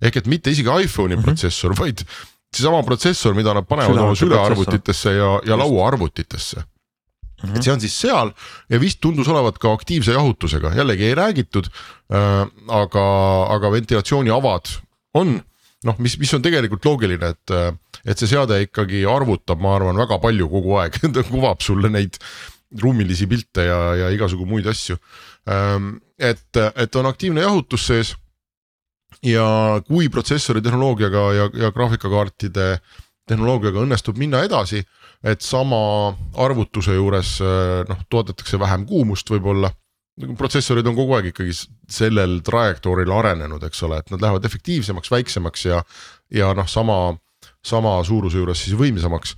[0.00, 1.24] ehk et mitte isegi iPhone'i mm -hmm.
[1.24, 2.04] protsessor, vaid
[2.52, 6.64] seesama protsessor, mida nad panevad oma sülearvutitesse ja, ja lauaarvutitesse
[7.48, 8.32] et see on siis seal
[8.70, 11.70] ja vist tundus olevat ka aktiivse jahutusega, jällegi ei räägitud
[12.12, 12.44] äh,.
[12.68, 13.06] aga,
[13.56, 14.74] aga ventilatsiooniavad
[15.20, 15.38] on
[15.86, 17.54] noh, mis, mis on tegelikult loogiline, et,
[18.04, 22.20] et see seade ikkagi arvutab, ma arvan, väga palju kogu aeg ta kuvab sulle neid
[22.80, 24.98] ruumilisi pilte ja, ja igasugu muid asju.
[25.50, 28.14] Ähm, et, et on aktiivne jahutus sees
[29.26, 32.68] ja kui protsessori tehnoloogiaga ja, ja graafikakaartide
[33.28, 34.84] tehnoloogiaga õnnestub minna edasi,
[35.24, 35.80] et sama
[36.40, 37.36] arvutuse juures
[37.88, 39.70] noh, toodetakse vähem kuumust võib-olla.
[40.36, 41.54] protsessorid on kogu aeg ikkagi
[41.88, 45.82] sellel trajektooril arenenud, eks ole, et nad lähevad efektiivsemaks, väiksemaks ja,
[46.32, 46.98] ja noh, sama,
[47.64, 49.36] sama suuruse juures siis võimsamaks.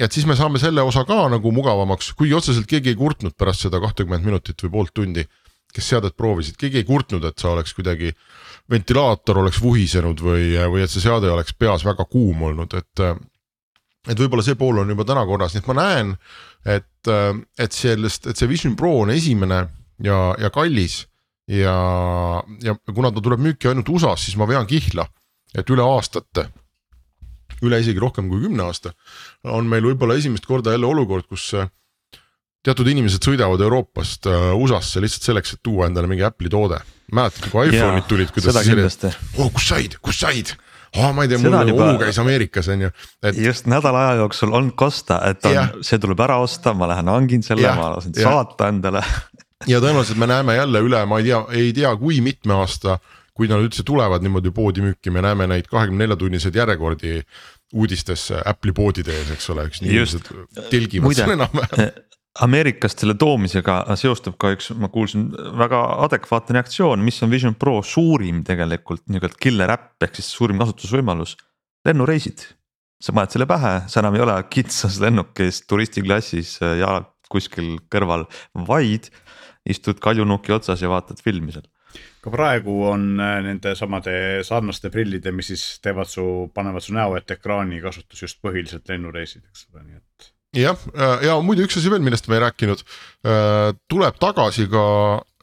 [0.00, 3.66] et siis me saame selle osa ka nagu mugavamaks, kuigi otseselt keegi ei kurtnud pärast
[3.66, 5.26] seda kahtekümmet minutit või poolt tundi,
[5.76, 8.12] kes seadet proovisid, keegi ei kurtnud, et sa oleks kuidagi
[8.70, 13.08] ventilaator oleks vuhisenud või, või et see seade oleks peas väga kuum olnud, et.
[14.06, 16.12] Et võib-olla see pool on juba täna korras, nii et ma näen,
[16.76, 17.10] et,
[17.58, 19.62] et sellest, et see Vision Pro on esimene
[20.02, 21.04] ja, ja kallis.
[21.46, 21.76] ja,
[22.62, 25.06] ja kuna ta tuleb müüki ainult USA-s, siis ma vean kihla,
[25.54, 26.48] et üle aastate
[27.64, 28.92] üle isegi rohkem kui kümne aasta,
[29.48, 31.52] on meil võib-olla esimest korda jälle olukord, kus
[32.66, 36.80] teatud inimesed sõidavad Euroopast uh, USA-sse lihtsalt selleks, et tuua endale mingi Apple'i toode.
[37.14, 40.50] mäletad, kui iPhone'id tulid, kuidas siis oli, oh kus said, kus said
[40.94, 41.56] oh,, ma ei tea, mul.
[41.74, 42.92] Omu käis Ameerikas on ju.
[43.22, 43.38] Et....
[43.40, 47.44] just nädala aja jooksul on kosta, et on, see tuleb ära osta, ma lähen hangin
[47.46, 49.04] selle, ma lasen saata endale.
[49.66, 52.98] Ja tõenäoliselt me näeme jälle üle, ma ei tea, ei tea, kui mitme aasta,
[53.32, 57.22] kui nad üldse tulevad niimoodi poodi müüki, me näeme neid kahekümne nelja tunniseid järjekordi
[57.72, 60.28] uudistesse Apple'i poodide ees, eks ole, eks inimesed
[60.68, 61.88] telgivad seal enam-vähem
[62.44, 67.78] Ameerikast selle toomisega seostub ka üks, ma kuulsin väga adekvaatne reaktsioon, mis on Vision Pro
[67.86, 71.36] suurim tegelikult nii-öelda killer äpp ehk siis suurim kasutusvõimalus,
[71.88, 72.44] lennureisid.
[73.00, 76.92] sa paned selle pähe, sa enam ei ole kitsas lennukis turistiklassis äh, ja
[77.28, 78.24] kuskil kõrval,
[78.68, 79.10] vaid
[79.68, 81.66] istud kaljunuki otsas ja vaatad filmi seal
[82.26, 87.14] ka praegu on äh, nende samade sarnaste prillide, mis siis teevad su, panevad su näo
[87.18, 90.05] ette ekraani kasutus just põhiliselt lennureisid, eks ole, nii et
[90.60, 92.84] jah, äh, ja muidu üks asi veel, millest me ei rääkinud,
[93.26, 94.84] äh, tuleb tagasi ka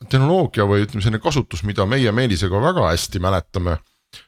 [0.09, 3.79] tehnoloogia või ütleme, selline kasutus, mida meie Meelisega väga hästi mäletame.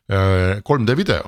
[0.09, 1.25] 3D äh, video,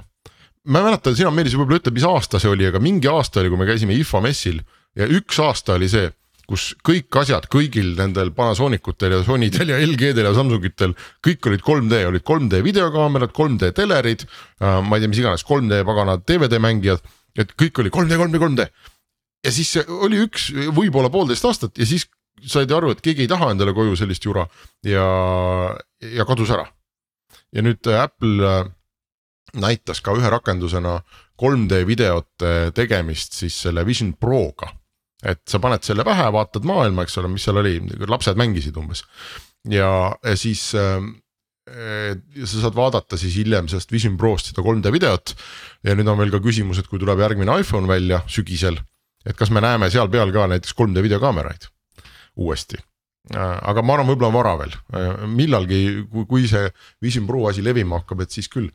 [0.65, 3.52] ma ei mäleta, sina Meelis võib-olla ütled, mis aasta see oli, aga mingi aasta oli,
[3.54, 4.63] kui me käisime IFA messil
[4.98, 6.10] ja üks aasta oli see
[6.48, 11.63] kus kõik asjad kõigil nendel Panasonic utel ja Sonydel ja LG-del ja Samsungitel, kõik olid
[11.65, 14.24] 3D, olid 3D videokaamerad, 3D telerid
[14.63, 17.04] ma ei tea, mis iganes 3D pagana DVD mängijad,
[17.36, 18.70] et kõik oli 3D, 3D, 3D
[19.45, 22.08] ja siis oli üks, võib-olla poolteist aastat ja siis
[22.45, 24.45] said aru, et keegi ei taha endale koju sellist jura
[24.86, 25.06] ja,
[26.02, 26.67] ja kadus ära.
[27.54, 28.65] ja nüüd Apple äh,
[29.58, 31.00] näitas ka ühe rakendusena
[31.41, 34.69] 3D videote tegemist siis selle Vision Proga.
[35.23, 39.04] et sa paned selle pähe, vaatad maailma, eks ole, mis seal oli, lapsed mängisid umbes
[39.69, 41.02] ja, ja siis äh,
[41.67, 45.34] ja sa saad vaadata siis hiljem sellest Vision Prost seda 3D videot
[45.84, 48.78] ja nüüd on veel ka küsimus, et kui tuleb järgmine iPhone välja sügisel
[49.28, 51.68] et kas me näeme seal peal ka näiteks 3D videokaameraid
[52.38, 52.80] uuesti
[53.36, 56.70] äh, aga ma arvan, võib-olla on vara veel, äh, millalgi, kui, kui see
[57.04, 58.70] Vision Pro asi levima hakkab, et siis küll.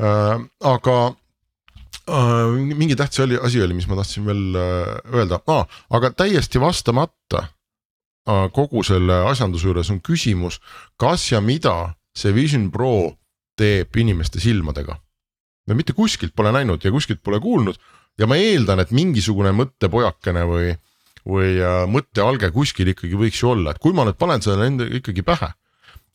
[0.00, 0.98] Äh, aga
[2.06, 7.48] mingi tähtis oli, asi oli, mis ma tahtsin veel öelda ah,, aga täiesti vastamata
[8.54, 10.60] kogu selle asjanduse juures on küsimus,
[11.02, 13.16] kas ja mida see Vision Pro
[13.58, 15.00] teeb inimeste silmadega.
[15.66, 17.74] me mitte kuskilt pole näinud ja kuskilt pole kuulnud,
[18.20, 20.74] ja ma eeldan, et mingisugune mõttepojakene või,
[21.28, 25.00] või äh, mõttealge kuskil ikkagi võiks ju olla, et kui ma nüüd panen selle endale
[25.00, 25.50] ikkagi pähe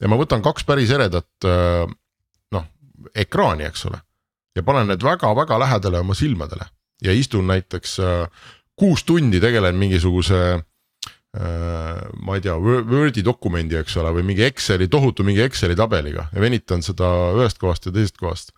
[0.01, 1.85] ja ma võtan kaks päris eredat äh,
[2.55, 2.65] noh,
[3.13, 4.01] ekraani, eks ole.
[4.57, 6.67] ja panen need väga-väga lähedale oma silmadele
[7.05, 10.61] ja istun näiteks äh, kuus tundi tegelen mingisuguse
[11.31, 16.41] ma ei tea, Wordi dokumendi, eks ole, või mingi Exceli, tohutu mingi Exceli tabeliga ja
[16.43, 18.51] venitan seda ühest kohast ja teisest kohast.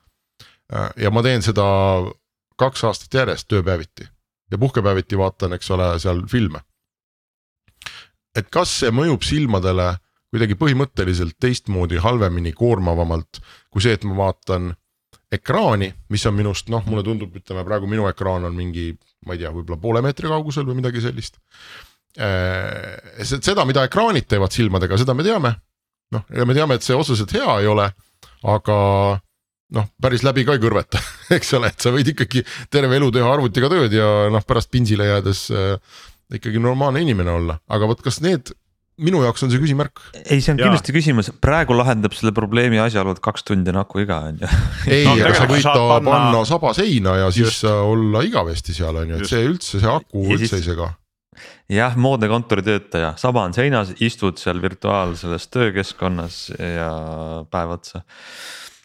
[0.98, 1.68] ja ma teen seda
[2.60, 4.08] kaks aastat järjest tööpäeviti
[4.52, 6.62] ja puhkepäeviti vaatan, eks ole, seal filme.
[8.36, 9.96] et kas see mõjub silmadele
[10.34, 14.72] kuidagi põhimõtteliselt teistmoodi, halvemini, koormavamalt kui see, et ma vaatan
[15.34, 18.92] ekraani, mis on minust noh, mulle tundub, ütleme praegu minu ekraan on mingi,
[19.26, 21.40] ma ei tea, võib-olla poole meetri kaugusel või midagi sellist.
[22.22, 25.56] Äh, seda, mida ekraanid teevad silmadega, seda me teame.
[26.14, 27.88] noh, ja me teame, et see otseselt hea ei ole,
[28.46, 28.78] aga
[29.74, 31.02] noh, päris läbi ka ei kõrveta,
[31.38, 35.10] eks ole, et sa võid ikkagi terve elu teha arvutiga tööd ja noh, pärast pinsile
[35.10, 36.02] jäädes äh,
[36.34, 38.54] ikkagi normaalne inimene olla, aga vot kas need
[39.02, 40.02] minu jaoks on see küsimärk.
[40.22, 40.68] ei, see on ja.
[40.68, 44.50] kindlasti küsimus, praegu lahendab selle probleemi asjaolu, et kaks tundi on aku iga on ju.
[44.94, 47.70] ei no,, aga sa võid ta panna, panna saba seina ja siis Just.
[47.70, 50.46] olla igavesti seal on ju, et see üldse, see aku Just.
[50.46, 50.92] üldse ei sega
[51.74, 56.92] jah, moodne kontoritöötaja, saba on seinas, istud seal virtuaalses töökeskkonnas ja
[57.52, 58.04] päev otsa.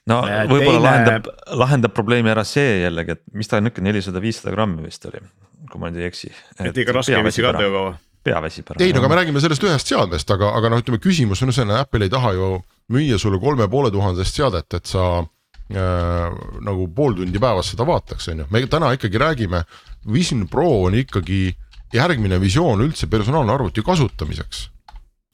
[0.08, 1.30] No võib-olla teine- lahendab,
[1.62, 5.22] lahendab probleemi ära see jällegi, et mis ta nihuke nelisada, viissada grammi vist oli,
[5.70, 6.32] kui ma nüüd ei eksi.
[6.58, 7.96] et ikka raske ei viitsi ka töökoha.
[8.24, 8.82] pea väsib ära.
[8.84, 11.66] ei no aga me räägime sellest ühest seadmest, aga, aga noh, ütleme küsimus on see,
[11.78, 12.52] Apple ei taha ju
[12.92, 18.30] müüa sulle kolme poole tuhandest seadet, et sa äh, nagu pool tundi päevas seda vaataks,
[18.32, 19.64] on ju, me täna ikkagi räägime.
[20.08, 21.52] Vision Pro on ikkagi
[21.92, 24.68] järgmine visioon üldse personaalne arvuti kasutamiseks.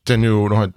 [0.08, 0.74] See on ju noh, et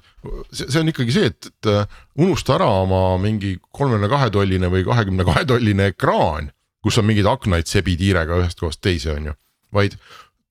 [0.55, 4.85] see, on ikkagi see, et, et äh, unusta ära oma mingi kolmekümne kahe tolline või
[4.87, 6.51] kahekümne kahe tolline ekraan,
[6.83, 9.35] kus on mingeid aknaid sebitiirega ühest kohast teise, on ju,
[9.75, 9.97] vaid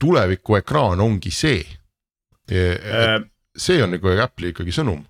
[0.01, 1.65] tuleviku ekraan ongi see.
[2.53, 3.21] Äh,
[3.57, 5.03] see on nagu Apple'i ikkagi sõnum.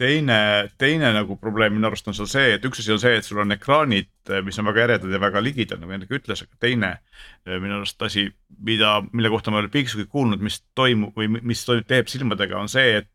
[0.00, 0.36] teine,
[0.80, 3.40] teine nagu probleem minu arust on seal see, et üks asi on see, et sul
[3.42, 4.08] on ekraanid,
[4.46, 8.02] mis on väga eredad ja väga ligidal, nagu Hendrik ütles, aga teine eh, minu arust
[8.08, 8.26] asi,
[8.66, 12.08] mida, mille kohta ma ei ole piisavalt kuulnud, mis toimub või mi- mis toimub, teeb
[12.12, 13.10] silmadega, on see, et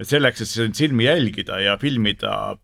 [0.00, 2.56] et selleks, et sind silmi jälgida ja filmida,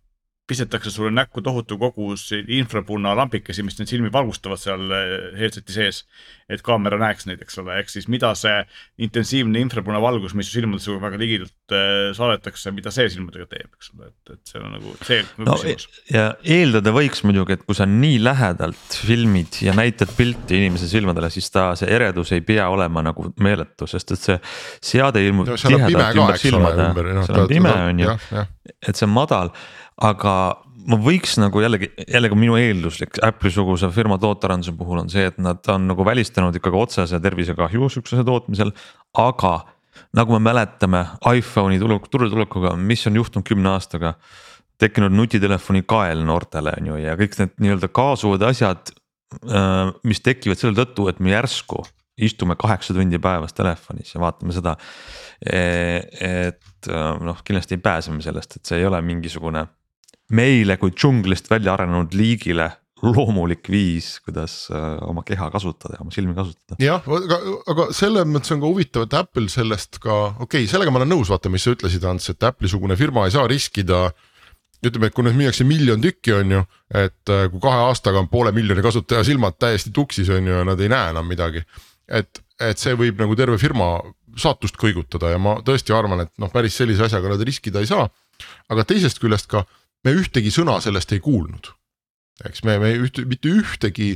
[0.46, 6.04] pistetakse sulle näkku tohutu kogus infrapunalambikesi, mis neid silmi valgustavad seal eh, headset'i sees.
[6.44, 8.58] et kaamera näeks neid, eks ole, ehk siis mida see
[9.00, 14.10] intensiivne infrapunavalgus, mis su silmadesse väga ligidalt äh, saadetakse, mida see silmadega teeb, eks ole,
[14.10, 16.02] et, et see on nagu see nagu no küsimus.
[16.12, 16.26] ja
[16.56, 21.48] eeldada võiks muidugi, et kui sa nii lähedalt filmid ja näitad pilti inimese silmadele, siis
[21.54, 24.36] ta, see eredus ei pea olema nagu meeletu, sest et see
[24.92, 27.30] seade ilmub no seal on pime tihedalt ka, ümber eks ole, silmade ümber, noh.
[27.30, 28.18] seal on pime on ju,
[28.84, 29.54] et see on madal,
[30.02, 30.34] aga
[30.84, 35.38] ma võiks nagu jällegi, jällegi minu eelduslik Apple'i suguse firma tootearenduse puhul on see, et
[35.42, 38.74] nad on nagu välistanud ikkagi otsese tervisekahju sihukese tootmisel,
[39.20, 39.54] aga
[40.16, 44.14] nagu me mäletame iPhone'i tulu, turutulekuga, mis on juhtunud kümne aastaga.
[44.78, 48.90] tekkinud nutitelefoni kael noortele on ju ja kõik need nii-öelda kaasuvad asjad,
[50.02, 51.84] mis tekivad selle tõttu, et me järsku
[52.18, 54.76] istume kaheksa tundi päevas telefonis ja vaatame seda.
[55.46, 59.66] et noh, kindlasti ei pääse me sellest, et see ei ole mingisugune
[60.32, 62.70] meile kui džunglist välja arenenud liigile
[63.04, 66.78] loomulik viis, kuidas äh, oma keha kasutada ja oma silmi kasutada.
[66.80, 67.38] jah, aga,
[67.72, 71.12] aga selles mõttes on ka huvitav, et Apple sellest ka, okei okay,, sellega ma olen
[71.12, 74.06] nõus, vaata, mis sa ütlesid, Ants, et Apple'i sugune firma ei saa riskida
[74.84, 76.64] ütleme, et kui nüüd müüakse miljon tükki, on ju,
[77.02, 80.66] et äh, kui kahe aastaga on poole miljoni kasutaja silmad täiesti tuksis, on ju, ja
[80.68, 81.64] nad ei näe enam midagi.
[82.08, 83.96] et, et see võib nagu terve firma
[84.36, 88.08] saatust kõigutada ja ma tõesti arvan, et noh, päris sellise asjaga nad riskida ei saa.
[88.68, 89.64] aga teisest küljest ka
[90.04, 91.72] me ühtegi sõna sellest ei kuulnud.
[92.44, 94.14] eks me, me ühte, mitte ühtegi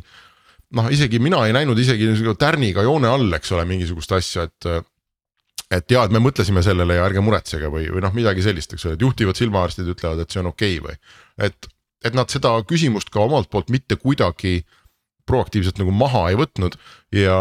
[0.77, 4.87] noh, isegi mina ei näinud isegi tärniga joone all, eks ole, mingisugust asja, et
[5.69, 8.87] et ja, et me mõtlesime sellele ja ärge muretsege või, või noh, midagi sellist, eks
[8.87, 11.15] ole, et juhtivad silmaarstid ütlevad, et see on okei okay või.
[11.45, 11.69] et,
[12.09, 14.63] et nad seda küsimust ka omalt poolt mitte kuidagi
[15.29, 16.79] proaktiivselt nagu maha ei võtnud
[17.13, 17.39] ja,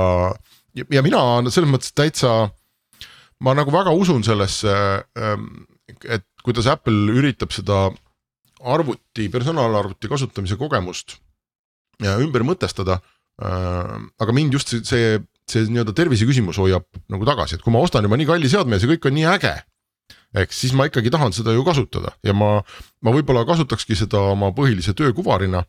[0.75, 2.49] ja, mina selles mõttes täitsa.
[3.39, 4.73] ma nagu väga usun sellesse,
[6.09, 7.87] et kuidas Apple üritab seda
[8.63, 11.17] arvuti, personaalarvuti kasutamise kogemust
[12.01, 12.99] ümber mõtestada.
[13.37, 15.17] aga mind just see, see
[15.51, 18.75] see nii-öelda tervise küsimus hoiab nagu tagasi, et kui ma ostan juba nii kalli seadme
[18.75, 19.55] ja see kõik on nii äge.
[20.37, 22.59] eks siis ma ikkagi tahan seda ju kasutada ja ma,
[23.01, 25.63] ma võib-olla kasutakski seda oma põhilise töökuvarina.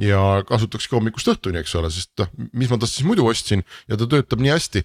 [0.00, 3.98] ja kasutakski hommikust õhtuni, eks ole, sest noh, mis ma tast siis muidu ostsin ja
[4.00, 4.84] ta töötab nii hästi.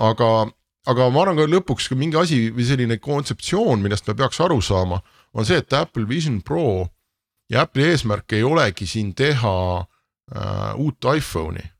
[0.00, 0.30] aga,
[0.88, 4.62] aga ma arvan ka lõpuks ka mingi asi või selline kontseptsioon, millest me peaks aru
[4.64, 5.02] saama,
[5.34, 6.86] on see, et Apple Vision Pro
[7.50, 11.74] ja Apple'i eesmärk ei olegi siin teha äh, uut iPhone'i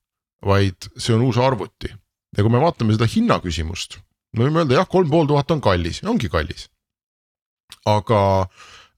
[0.44, 1.90] vaid see on uus arvuti
[2.36, 3.98] ja kui me vaatame seda hinnaküsimust,
[4.36, 6.68] me võime öelda jah, kolm pool tuhat on kallis, ongi kallis.
[7.88, 8.20] aga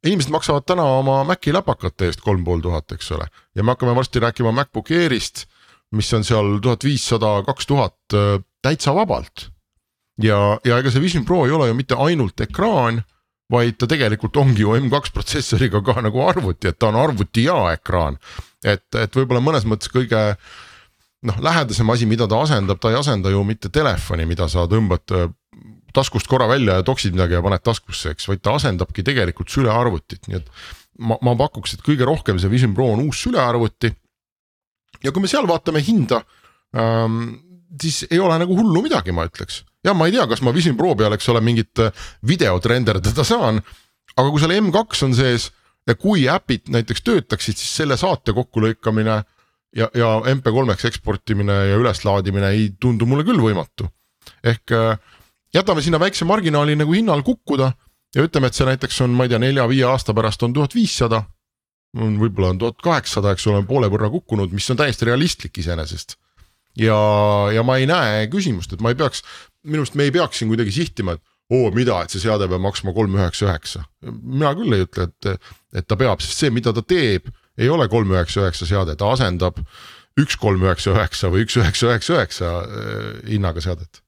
[0.06, 3.94] inimesed maksavad täna oma Maci läpakate eest kolm pool tuhat, eks ole, ja me hakkame
[3.96, 5.46] varsti rääkima MacBook Airist,
[5.94, 8.16] mis on seal tuhat viissada, kaks tuhat
[8.62, 9.50] täitsa vabalt.
[10.22, 13.04] ja, ja ega see Vision Pro ei ole ju mitte ainult ekraan,
[13.52, 17.58] vaid ta tegelikult ongi ju M2 protsessoriga ka nagu arvuti, et ta on arvuti ja
[17.76, 18.18] ekraan.
[18.64, 20.22] et, et võib-olla mõnes mõttes kõige
[21.26, 25.14] noh, lähedasem asi, mida ta asendab, ta ei asenda ju mitte telefoni, mida sa tõmbad
[25.14, 25.28] äh,
[25.96, 30.26] taskust korra välja ja toksid midagi ja paned taskusse, eks, vaid ta asendabki tegelikult sülearvutit,
[30.28, 30.50] nii et
[30.98, 33.92] ma, ma pakuks, et kõige rohkem see Vision Pro on uus sülearvuti.
[35.04, 36.22] ja kui me seal vaatame hinda
[36.76, 37.38] ähm,,
[37.80, 39.62] siis ei ole nagu hullu midagi, ma ütleks.
[39.84, 43.24] Ja ma ei tea, kas ma Vision Pro peal, eks ole, mingit äh, videot renderdada
[43.24, 43.60] saan,
[44.16, 45.50] aga kui seal M2 on sees
[45.86, 49.20] ja kui äpid näiteks töötaksid, siis selle saate kokkulõikamine
[49.76, 53.88] ja, ja MP3-ks eksportimine ja üleslaadimine ei tundu mulle küll võimatu.
[54.42, 54.98] ehk äh,
[55.54, 57.72] jätame sinna väikse marginaali nagu hinnal kukkuda
[58.16, 61.24] ja ütleme, et see näiteks on, ma ei tea, nelja-viie aasta pärast on tuhat viissada.
[61.96, 66.16] võib-olla on tuhat kaheksasada, eks ole, poole võrra kukkunud, mis on täiesti realistlik iseenesest.
[66.76, 66.96] ja,
[67.54, 69.22] ja ma ei näe küsimust, et ma ei peaks,
[69.66, 72.62] minu arust me ei peaks siin kuidagi sihtima, et oo, mida, et see seade peab
[72.62, 73.84] maksma kolm üheksa üheksa.
[74.06, 77.88] mina küll ei ütle, et, et ta peab, sest see, mida ta teeb, ei ole
[77.92, 79.60] kolm üheksa üheksa seade, ta asendab
[80.20, 84.02] üks kolm üheksa üheksa või üks üheksa üheksa üheksa äh, hinnaga seadet.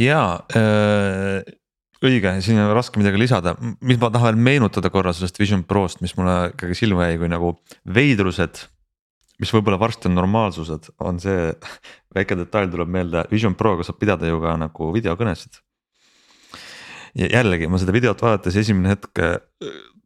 [0.00, 1.44] jaa äh,
[2.04, 3.54] õige, siin on raske midagi lisada,
[3.84, 7.56] mis ma tahan meenutada korra sellest Vision Prost, mis mulle ikkagi silma jäi, kui nagu
[7.94, 8.68] veidrused.
[9.42, 11.48] mis võib-olla varsti on normaalsused, on see
[12.14, 15.60] väike detail tuleb meelde, Vision Proga saab pidada ju ka nagu videokõnesid.
[17.14, 19.36] ja jällegi ma seda videot vaadates esimene hetk äh,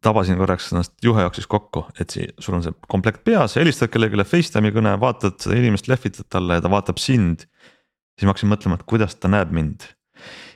[0.05, 4.23] tabasin korraks ennast, juhe jooksis kokku, et si, sul on see komplekt peas, helistad kellelegi
[4.23, 7.47] Facetime'i kõne, vaatad seda inimest, lehvitad talle ja ta vaatab sind.
[8.15, 9.87] siis ma hakkasin mõtlema, et kuidas ta näeb mind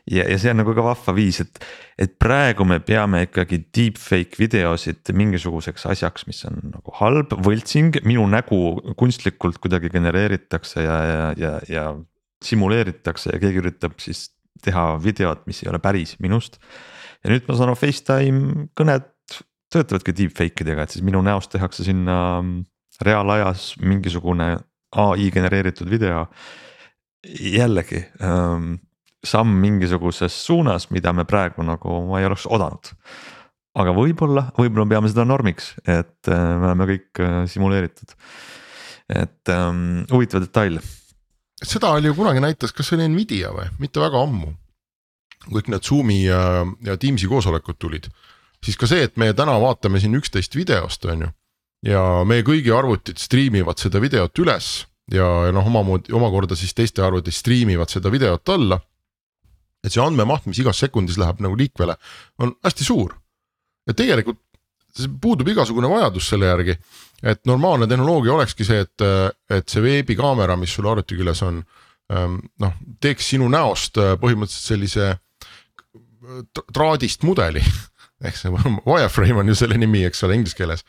[0.09, 1.61] ja, ja see on nagu ka vahva viis, et,
[2.01, 8.25] et praegu me peame ikkagi deepfake videosid mingisuguseks asjaks, mis on nagu halb, võltsing, minu
[8.31, 8.59] nägu
[8.99, 11.85] kunstlikult kuidagi genereeritakse ja, ja, ja, ja
[12.43, 14.27] simuleeritakse ja keegi üritab siis
[14.63, 16.59] teha videot, mis ei ole päris minust.
[17.23, 19.09] ja nüüd ma saan aru, Facetime kõned
[19.73, 22.43] töötavadki deepfake idega, et siis minu näost tehakse sinna
[23.03, 24.57] reaalajas mingisugune
[24.93, 26.27] ai genereeritud video.
[27.23, 28.75] jällegi ähm,
[29.23, 32.91] samm mingisuguses suunas, mida me praegu nagu ma ei oleks oodanud.
[33.73, 38.13] aga võib-olla, võib-olla peame seda normiks, et äh, me oleme kõik äh, simuleeritud.
[39.09, 40.79] et ähm, huvitav detail.
[41.63, 44.53] seda oli ju kunagi näitas, kas see oli Nvidia või, mitte väga ammu.
[45.49, 48.11] kõik need Zoom'i ja, ja Teams'i koosolekud tulid,
[48.63, 51.33] siis ka see, et me täna vaatame siin üksteist videost, on ju.
[51.87, 57.35] ja meie kõigi arvutid striimivad seda videot üles ja noh, omamoodi omakorda siis teiste arvutid
[57.35, 58.79] striimivad seda videot alla
[59.83, 61.97] et see andmemaht, mis igas sekundis läheb nagu liikvele,
[62.39, 63.17] on hästi suur.
[63.87, 64.39] ja tegelikult
[65.21, 66.75] puudub igasugune vajadus selle järgi,
[67.23, 69.05] et normaalne tehnoloogia olekski see, et,
[69.49, 71.63] et see veebikaamera, mis sul arvuti küljes on,
[72.13, 77.63] ähm, noh, teeks sinu näost äh, põhimõtteliselt sellise äh, traadist mudeli
[78.27, 78.53] ehk see
[78.85, 80.85] wireframe on ju selle nimi, eks ole, inglise keeles.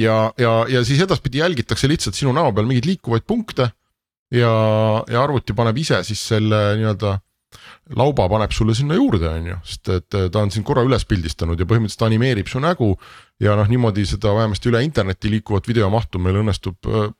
[0.00, 3.70] ja, ja, ja siis edaspidi jälgitakse lihtsalt sinu näo peal mingeid liikuvaid punkte
[4.34, 4.50] ja,
[5.06, 7.18] ja arvuti paneb ise siis selle nii-öelda
[7.94, 11.60] lauba paneb sulle sinna juurde, on ju, sest et ta on sind korra üles pildistanud
[11.60, 12.96] ja põhimõtteliselt animeerib su nägu.
[13.40, 17.10] ja noh, niimoodi seda vähemasti üle interneti liikuvat videomahtu meil õnnestub äh,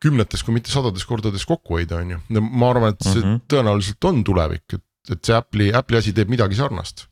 [0.00, 3.42] kümnetes, kui mitte sadades kordades kokku hoida, on ju, ma arvan, et see mm -hmm.
[3.50, 7.06] tõenäoliselt on tulevik, et, et see Apple'i, Apple'i asi teeb midagi sarnast.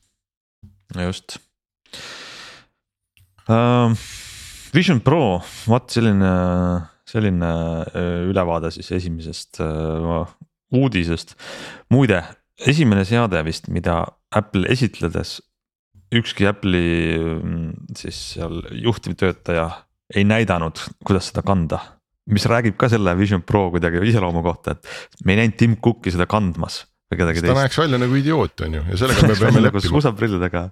[0.97, 1.39] just
[3.49, 3.93] uh,.
[4.75, 6.31] Vision Pro, vot selline,
[7.09, 7.53] selline
[7.89, 10.27] äh, ülevaade siis esimesest uh,
[10.73, 11.35] uudisest.
[11.91, 12.23] muide,
[12.67, 14.01] esimene seade vist, mida
[14.35, 15.39] Apple esitledes
[16.15, 19.69] ükski Apple'i mm, siis seal juhtivtöötaja
[20.17, 21.81] ei näidanud, kuidas seda kanda.
[22.29, 26.13] mis räägib ka selle Vision Pro kuidagi iseloomu kohta, et me ei näinud Tim Cooki
[26.13, 27.55] seda kandmas või kedagi teist.
[27.55, 29.85] ta näeks välja nagu idioot, on ju, ja sellega me peame leppima.
[29.87, 30.65] suusaprillidega.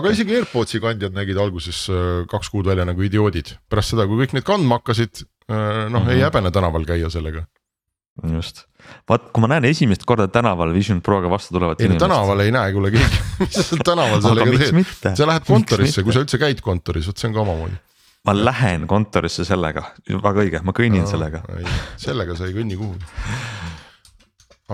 [0.00, 4.18] aga isegi AirPodsi kandjad nägid alguses äh, kaks kuud välja nagu idioodid, pärast seda, kui
[4.24, 6.10] kõik need kandma hakkasid, äh, noh mm -hmm.
[6.10, 6.24] ei mhm.
[6.26, 7.46] häbene tänaval käia sellega
[8.34, 8.64] just,
[9.08, 12.02] vaat kui ma näen esimest korda tänaval Vision Proga vastu tulevat inimest.
[12.02, 16.16] tänaval ei näe kuule keegi mis sa seal tänaval sellega teed, sa lähed kontorisse, kui
[16.16, 17.78] sa üldse käid kontoris, vot see on ka omamoodi.
[18.28, 21.44] ma lähen kontorisse sellega, väga õige, ma kõnnin no, sellega.
[22.00, 23.06] sellega sa ei kõnni kuhugi.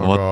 [0.00, 0.30] aga,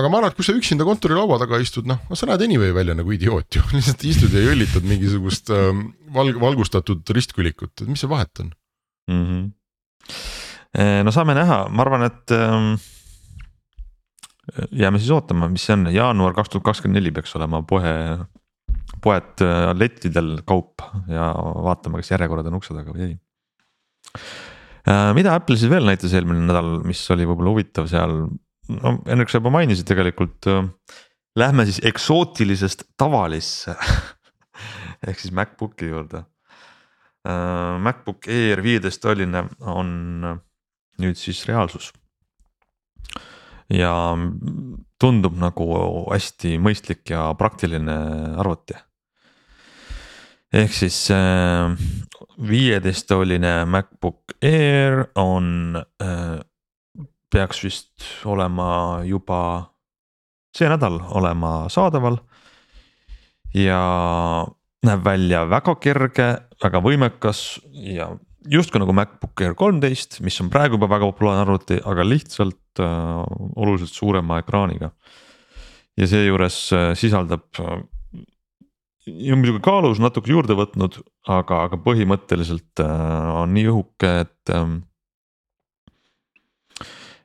[0.00, 2.96] aga ma arvan, et kui sa üksinda kontorilaua taga istud, noh, sa näed anyway välja
[2.98, 8.10] nagu idioot ju, lihtsalt istud ja jõllitad mingisugust ähm, valg-, valgustatud ristkülikut, et mis see
[8.10, 8.50] vahet on
[9.12, 9.22] mm?
[9.22, 10.44] -hmm
[10.76, 12.74] no saame näha, ma arvan, et ähm,
[14.72, 17.92] jääme siis ootama, mis see on, jaanuar kaks tuhat kakskümmend neli peaks olema poe,
[19.02, 21.30] poed äh, lettidel kaup ja
[21.66, 23.16] vaatame, kas järjekorrad on ukse taga või ei.
[24.86, 28.16] Äh, mida Apple siis veel näitas eelmine nädal, mis oli võib-olla huvitav seal,
[28.76, 30.46] no Henrik, sa juba mainisid tegelikult.
[30.52, 30.70] Äh,
[31.36, 33.74] lähme siis eksootilisest tavalisse
[35.08, 36.24] ehk siis MacBooki juurde.
[37.26, 39.88] MacBook Air viieteisttolline on
[41.02, 41.92] nüüd siis reaalsus.
[43.66, 43.92] ja
[45.02, 45.66] tundub nagu
[46.06, 47.96] hästi mõistlik ja praktiline
[48.38, 48.74] arvuti.
[50.52, 51.72] ehk siis äh,
[52.38, 56.38] viieteisttolline MacBook Air on, äh,
[57.32, 59.72] peaks vist olema juba
[60.56, 62.18] see nädal olema saadaval.
[63.54, 63.80] ja
[64.86, 66.28] näeb välja väga kerge,
[66.62, 68.10] väga võimekas ja
[68.52, 73.20] justkui nagu MacBook Air kolmteist, mis on praegu juba väga populaarne arvuti, aga lihtsalt äh,
[73.56, 74.90] oluliselt suurema ekraaniga.
[75.96, 77.78] ja seejuures äh, sisaldab äh,,
[79.06, 80.98] muidugi kaalus natuke juurde võtnud,
[81.30, 84.76] aga, aga põhimõtteliselt äh, on nii õhuke, et äh,.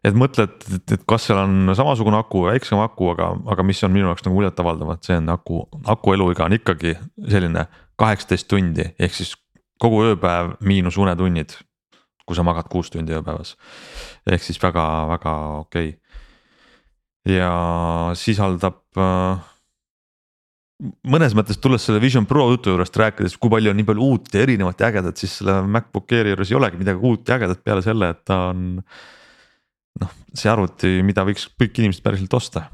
[0.07, 3.93] et mõtled, et, et kas seal on samasugune aku, väiksem aku, aga, aga mis on
[3.93, 5.63] minu jaoks nagu muljetavaldav, et see on aku,
[5.95, 6.95] aku eluiga on ikkagi
[7.29, 7.67] selline
[8.01, 9.35] kaheksateist tundi, ehk siis
[9.81, 11.57] kogu ööpäev miinus unetunnid.
[12.25, 13.55] kui sa magad kuus tundi ööpäevas,
[14.29, 15.31] ehk siis väga-väga
[15.65, 17.35] okei okay.
[17.35, 17.49] ja
[18.15, 19.41] sisaldab äh,
[21.07, 24.29] mõnes mõttes tulles selle Vision Pro jutu juurest rääkides, kui palju on nii palju uut
[24.33, 27.63] ja erinevat ja ägedat, siis selle MacBook Airi juures ei olegi midagi uut ja ägedat
[27.65, 28.63] peale selle, et ta on.
[30.01, 32.65] noh, see arvuti, mida võiks kõik inimesed päriselt osta.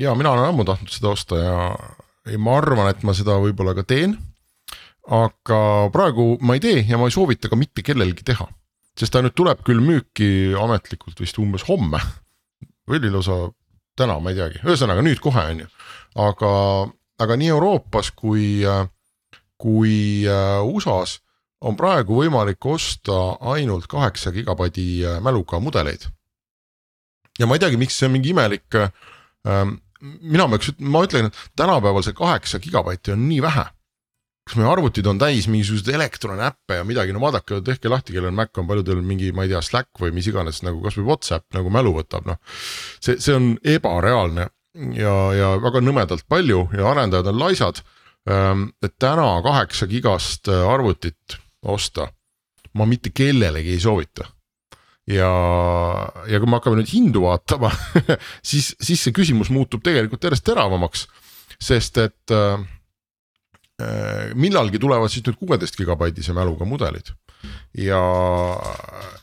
[0.00, 1.56] ja mina olen ammu tahtnud seda osta ja,
[2.30, 4.16] ja ma arvan, et ma seda võib-olla ka teen.
[5.04, 5.60] Aga
[5.92, 8.46] praegu ma ei tee ja ma ei soovita ka mitte kellelgi teha,
[8.96, 12.00] sest ta nüüd tuleb küll müüki ametlikult vist umbes homme
[12.88, 13.50] või lausa
[13.96, 15.68] täna, ma ei teagi, ühesõnaga nüüd kohe on ju
[16.14, 16.52] aga,
[17.18, 18.62] aga nii Euroopas kui,
[19.60, 19.96] kui
[20.28, 21.20] äh, USA-s
[21.64, 26.06] on praegu võimalik osta ainult kaheksa gigabaidi äh, mäluga mudeleid.
[27.38, 29.80] ja ma ei teagi, miks see on mingi imelik ähm,.
[30.04, 33.64] mina peaks, ma ütlen, et tänapäeval see kaheksa gigabaiti on nii vähe.
[34.44, 38.52] Kas meie arvutid on täis mingisuguseid elektronäppe ja midagi, no vaadake, tehke lahti, kellel Mac
[38.60, 41.94] on, paljudel mingi, ma ei tea, Slack või mis iganes nagu kasvõi Whatsapp nagu mälu
[41.96, 42.40] võtab, noh.
[43.00, 44.50] see, see on ebareaalne
[44.98, 47.80] ja, ja väga nõmedalt palju ja arendajad on laisad.
[48.28, 52.08] Ähm, et täna kaheksa gigast äh, arvutit osta,
[52.76, 54.28] ma mitte kellelegi ei soovita.
[55.08, 55.28] ja,
[56.28, 57.68] ja kui me hakkame nüüd hindu vaatama
[58.50, 61.08] siis, siis see küsimus muutub tegelikult järjest teravamaks,
[61.60, 62.64] sest et äh
[64.38, 67.08] millalgi tulevad siis nüüd kuueteist gigabaitise mäluga mudelid
[67.78, 68.02] ja,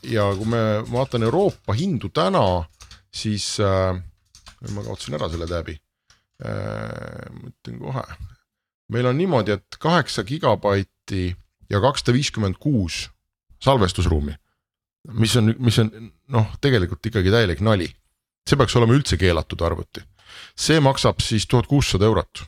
[0.04, 2.44] ja kui me vaatan Euroopa hindu täna,
[3.12, 3.96] siis äh,
[4.70, 5.76] ma kaotasin ära selle tab'i
[6.44, 7.32] äh,.
[7.32, 8.04] ma ütlen kohe,
[8.92, 11.30] meil on niimoodi, et kaheksa gigabaiti
[11.70, 13.08] ja kakssada viiskümmend kuus
[13.62, 14.34] salvestusruumi.
[15.18, 15.90] mis on, mis on
[16.28, 17.88] noh, tegelikult ikkagi täielik nali,
[18.46, 20.02] see peaks olema üldse keelatud arvuti,
[20.54, 22.44] see maksab siis tuhat kuussada eurot.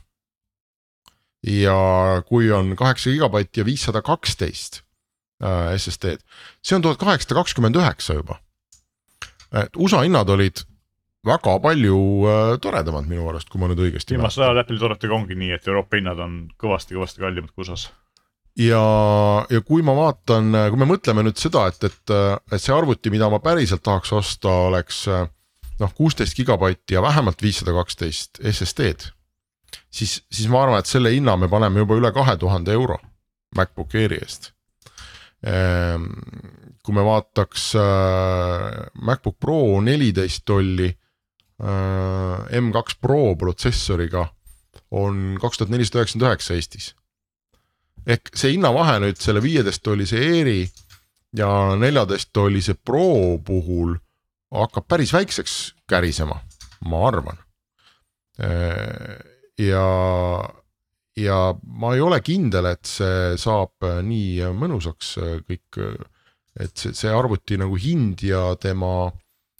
[1.45, 1.77] Ja
[2.27, 4.81] kui on kaheksa gigabaiti ja viissada kaksteist
[5.43, 6.23] äh, SSD-d,
[6.65, 8.39] see on tuhat kaheksasada kakskümmend üheksa juba.
[9.53, 10.63] et USA hinnad olid
[11.25, 14.17] väga palju äh, toredamad minu arust, kui ma nüüd õigesti.
[14.17, 17.91] viimasel ajal Apple'i toodetega ongi nii, et Euroopa hinnad on kõvasti-kõvasti kallimad kui USA-s.
[18.57, 18.83] ja,
[19.49, 22.17] ja kui ma vaatan, kui me mõtleme nüüd seda, et, et,
[22.51, 25.05] et see arvuti, mida ma päriselt tahaks osta, oleks
[25.79, 29.11] noh, kuusteist gigabaiti ja vähemalt viissada kaksteist SSD-d.
[29.89, 32.99] Siis, siis ma arvan, et selle hinna me paneme juba üle kahe tuhande euro
[33.55, 34.51] MacBook Airi eest
[35.45, 36.09] ehm,
[36.85, 40.91] kui me vaataks äh, MacBook Pro neliteist tolli
[41.55, 44.27] Äh, M2 Pro protsessoriga
[44.91, 46.87] on kaks tuhat nelisada üheksakümmend üheksa Eestis.
[48.05, 50.67] ehk see hinnavahe nüüd selle viieteist tollise Airi
[51.33, 51.47] ja
[51.79, 53.95] neljateist tollise Pro puhul
[54.51, 55.55] hakkab päris väikseks
[55.87, 56.41] kärisema,
[56.85, 57.39] ma arvan.
[59.57, 60.49] Äh, ja,
[61.15, 65.15] ja ma ei ole kindel, et see saab nii mõnusaks
[65.47, 65.79] kõik,
[66.59, 69.11] et see, see arvuti nagu hind ja tema,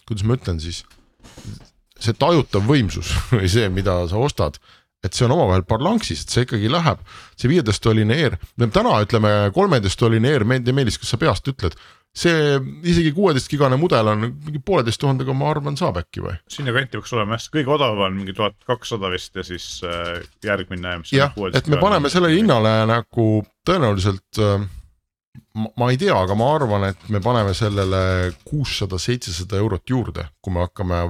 [0.08, 0.84] kuidas ma ütlen siis
[2.00, 4.60] see tajutav võimsus või see, mida sa ostad,
[5.06, 7.04] et see on omavahel parlanksis, et see ikkagi läheb,
[7.40, 11.78] see viieteisttolline Air, täna ütleme kolmeteisttolline Air, Meelis, kas sa peast ütled,
[12.16, 16.38] see isegi kuueteist gigane mudel on mingi pooleteist tuhandega, ma arvan, saab äkki või?
[16.52, 21.02] sinnakanti peaks olema jah, kõige odavam on mingi tuhat kakssada vist ja siis äh, järgmine.
[21.12, 23.28] jah, et me paneme sellele hinnale nagu
[23.68, 24.64] tõenäoliselt äh,
[25.60, 30.30] ma, ma ei tea, aga ma arvan, et me paneme sellele kuussada, seitsesada eurot juurde,
[30.42, 31.02] kui me hakkame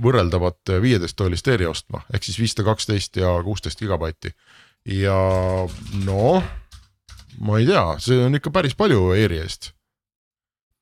[0.00, 4.32] võrreldavat viieteist toolist eri ostma, ehk siis viissada kaksteist ja kuusteist gigabaiti.
[4.88, 5.16] ja
[6.06, 6.42] noh,
[7.40, 9.72] ma ei tea, see on ikka päris palju eri eest.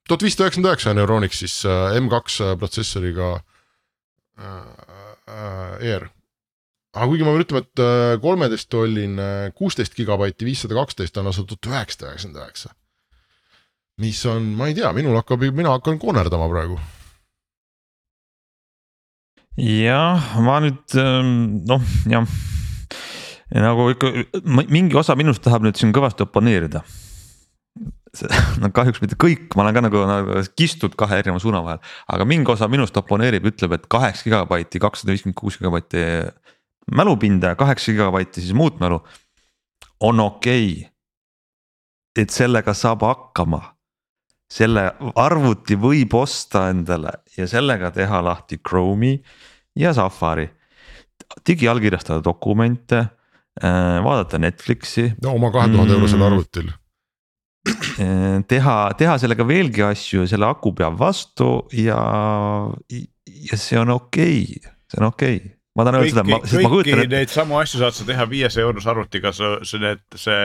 [0.09, 3.35] tuhat viissada üheksakümmend üheksa on Euronix siis äh, M2 protsessoriga
[4.39, 6.09] äh, Air.
[6.95, 11.67] aga kuigi ma pean ütlema, et kolmeteist tolline kuusteist gigabaiti, viissada kaksteist on lausa tuhat
[11.67, 12.73] üheksasada üheksakümmend üheksa.
[13.99, 16.79] mis on, ma ei tea, minul hakkab, mina hakkan koonerdama praegu
[19.59, 22.27] jah, ma nüüd ähm, noh, jah.
[23.51, 24.13] Nagu ikka
[24.47, 26.85] mingi osa minust tahab nüüd siin kõvasti oponeerida.
[28.63, 32.27] no kahjuks mitte kõik, ma olen ka nagu, nagu kistud kahe erineva suuna vahel, aga
[32.27, 36.03] mingi osa minust oponeerib, ütleb, et kaheksa gigabaiti, kakssada viiskümmend kuus gigabaiti
[36.91, 38.99] mälupinda ja kaheksa gigabaiti siis muud mälu
[40.01, 40.73] on okei.
[40.73, 40.89] Okay..
[42.19, 43.63] et sellega saab hakkama
[44.51, 44.87] selle
[45.21, 49.15] arvuti võib osta endale ja sellega teha lahti Chrome'i
[49.79, 50.49] ja Safari.
[51.47, 52.99] digiallkirjastada dokumente,
[53.63, 55.13] äh, vaadata Netflixi.
[55.23, 56.27] no oma kahe tuhande eurosel mm.
[56.27, 56.73] arvutil
[58.49, 62.01] teha, teha sellega veelgi asju, selle aku peab vastu ja,
[62.91, 66.71] ja see on okei okay., see on okei okay ma tahan öelda seda, sest ma
[66.73, 67.11] kujutan ette.
[67.15, 70.39] Neid samu asju saad sa teha viiesaja eurose arvutiga, sa, see, need, see,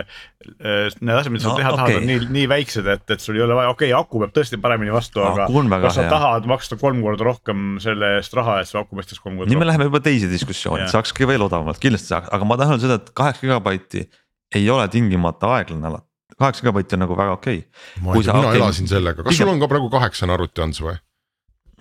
[1.01, 1.81] need asjad, mida sa no, teha okay.
[1.81, 4.33] tahad, on nii, nii väiksed, et, et sul ei ole vaja, okei okay,, aku peab
[4.39, 5.47] tõesti paremini vastu no,, aga
[5.86, 6.13] kas sa hea.
[6.15, 9.55] tahad maksta kolm korda rohkem selle eest raha, et su aku pestaks kolm korda rohkem.
[9.55, 12.88] nii me läheme juba teise diskussiooni, saakski veel odavamalt, kindlasti saaks, aga ma tahan öelda
[12.88, 14.07] seda, et kaheksa gigabaiti
[14.55, 16.09] ei ole tingimata aeglane alati
[16.39, 18.03] kaheksa gigabaiti on nagu väga okei okay..
[18.03, 19.45] ma ei tea, mina okay, elasin sellega, kas pigem...
[19.45, 20.95] sul on ka praegu kaheksane arvuti Ants või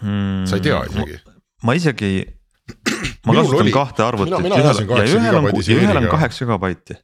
[0.02, 0.44] hmm,?
[0.50, 1.18] sa ei tea isegi?
[1.66, 2.12] ma isegi
[3.26, 4.34] ma kasutan oli, kahte arvutit.
[4.34, 6.98] ja ühel on, ja ühel on kaheksa gigabaiti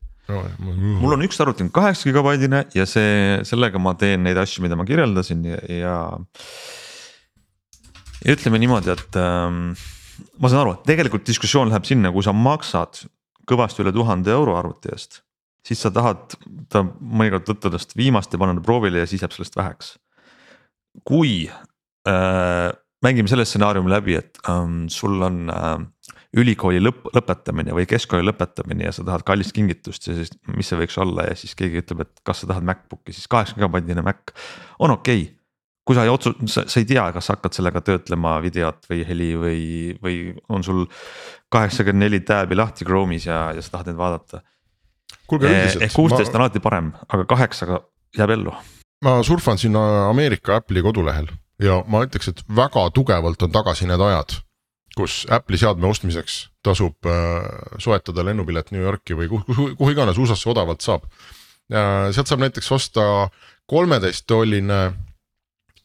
[1.01, 4.79] mul on üks arvuti on kaheksa gigabaidine ja see, sellega ma teen neid asju, mida
[4.79, 5.97] ma kirjeldasin ja, ja.
[8.25, 9.73] ja ütleme niimoodi, et ähm,
[10.39, 13.05] ma saan aru, et tegelikult diskussioon läheb sinna, kui sa maksad
[13.51, 15.23] kõvasti üle tuhande euro arvuti eest.
[15.67, 16.37] siis sa tahad
[16.73, 19.97] ta mõnikord võtta tast viimast ja panna ta proovile ja siis jääb sellest väheks.
[21.05, 21.51] kui
[22.09, 22.71] äh,
[23.05, 25.79] mängime selle stsenaariumi läbi, et ähm, sul on äh,
[26.37, 30.79] ülikooli lõpp, lõpetamine või keskkooli lõpetamine ja sa tahad kallist kingitust ja siis, mis see
[30.79, 34.35] võiks olla ja siis keegi ütleb, et kas sa tahad MacBook'i, siis kaheksa gigabaitine Mac
[34.79, 35.35] on okei okay.
[35.87, 39.31] kui sa ei otsu-, sa, ei tea, kas sa hakkad sellega töötlema videot või heli
[39.41, 39.61] või,
[40.05, 40.21] või
[40.53, 40.85] on sul
[41.51, 44.45] kaheksakümmend neli tääbi lahti Chrome'is ja, ja sa tahad neid vaadata.
[45.27, 46.37] ehk kuusteist ma...
[46.37, 47.83] on alati parem, aga kaheksaga
[48.17, 48.55] jääb ellu.
[49.03, 51.27] ma surfan siin Ameerika Apple'i kodulehel
[51.61, 54.39] ja ma ütleks, et väga tugevalt on tagasi need ajad,
[54.97, 57.45] kus Apple'i seadme ostmiseks tasub äh,
[57.83, 61.07] soetada lennupilet New Yorki või kuhu, kuhu, kuhu iganes USA-sse odavalt saab.
[61.71, 63.03] sealt saab näiteks osta
[63.71, 64.81] kolmeteist tolline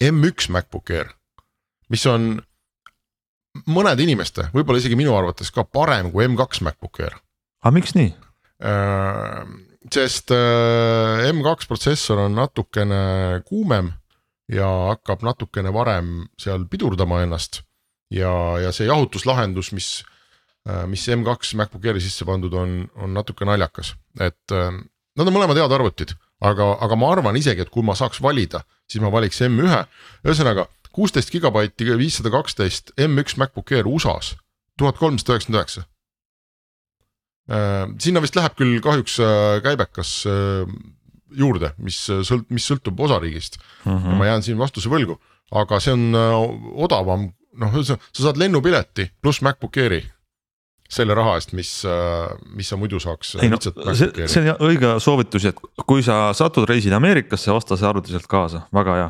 [0.02, 1.12] M1 MacBook Air,
[1.88, 2.34] mis on
[3.70, 7.16] mõnede inimeste, võib-olla isegi minu arvates ka parem kui M2 MacBook Air.
[7.62, 8.10] aga miks nii?
[8.66, 9.44] Äh,
[9.92, 13.92] sest äh, M2 protsessor on natukene kuumem
[14.52, 17.62] ja hakkab natukene varem seal pidurdama ennast.
[18.10, 18.30] ja,
[18.62, 19.88] ja see jahutuslahendus, mis,
[20.68, 24.70] äh, mis M2 MacBook Airi sisse pandud on, on natuke naljakas, et äh,
[25.18, 28.62] nad on mõlemad head arvutid, aga, aga ma arvan isegi, et kui ma saaks valida,
[28.86, 29.90] siis ma valiks M1,
[30.22, 34.36] ühesõnaga kuusteist gigabaiti, viissada kaksteist M1 MacBook Air USA-s,
[34.78, 35.86] tuhat kolmsada üheksakümmend üheksa.
[37.50, 39.18] Äh, sinna vist läheb küll kahjuks
[39.66, 40.20] käibekas
[41.34, 43.92] juurde, mis sõlt-, mis sõltub osariigist mm.
[43.92, 44.10] -hmm.
[44.10, 45.18] ja ma jään siin vastuse võlgu,
[45.54, 46.36] aga see on äh,
[46.86, 50.02] odavam, noh, sa saad lennupileti pluss MacBook Airi
[50.86, 53.36] selle raha eest, mis, äh, mis sa muidu saaks.
[53.42, 57.88] ei no see, see on õige soovitus, et kui sa satud reisile Ameerikasse, osta see
[57.88, 59.08] arvuti sealt kaasa, väga hea.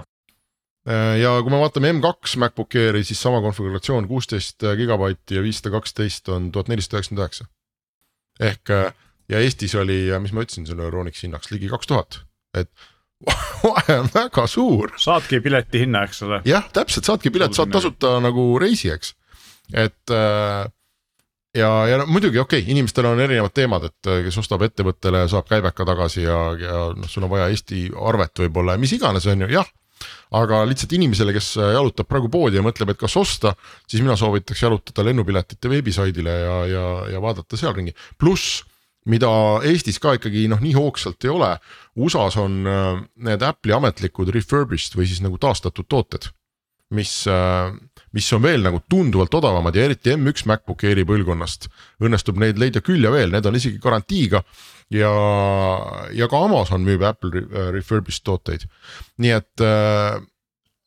[0.88, 5.74] Äh, ja kui me vaatame M2 MacBook Airi, siis sama konfiguratsioon kuusteist gigabaiti ja viissada
[5.76, 7.50] kaksteist on tuhat nelisada üheksakümmend üheksa.
[8.40, 8.70] ehk
[9.32, 12.20] ja Eestis oli, mis ma ütlesin selle Euronixi hinnaks ligi kaks tuhat,
[12.56, 12.70] et
[13.64, 14.92] vahe on väga suur.
[15.00, 16.40] saadki pileti hinna, eks ole.
[16.48, 19.14] jah, täpselt, saadki pilet, saad tasuta nagu reisi, eks,
[19.74, 20.66] et äh,
[21.56, 25.24] ja, ja no, muidugi okei okay,, inimestel on erinevad teemad, et äh, kes ostab ettevõttele,
[25.32, 29.28] saab käibeka tagasi ja, ja noh, sul on vaja Eesti arvet võib-olla ja mis iganes,
[29.32, 29.74] on ju, jah.
[30.36, 33.54] Aga lihtsalt inimesele, kes äh, jalutab praegu poodi ja mõtleb, et kas osta,
[33.88, 38.60] siis mina soovitaks jalutada lennupiletite veebisaidile ja, ja, ja vaadata seal ringi, pluss
[39.10, 39.30] mida
[39.66, 41.52] Eestis ka ikkagi noh, nii hoogsalt ei ole.
[42.02, 42.88] USA-s on äh,
[43.28, 46.28] need Apple'i ametlikud refurbished või siis nagu taastatud tooted,
[46.96, 47.72] mis, äh,
[48.16, 51.70] mis on veel nagu tunduvalt odavamad ja eriti M1 MacBook Airi põlvkonnast
[52.02, 54.42] õnnestub neid leida küll ja veel, need on isegi garantiiga.
[54.94, 55.10] ja,
[56.14, 58.68] ja ka Amazon müüb Apple äh, refurbished tooteid,
[59.18, 59.66] nii et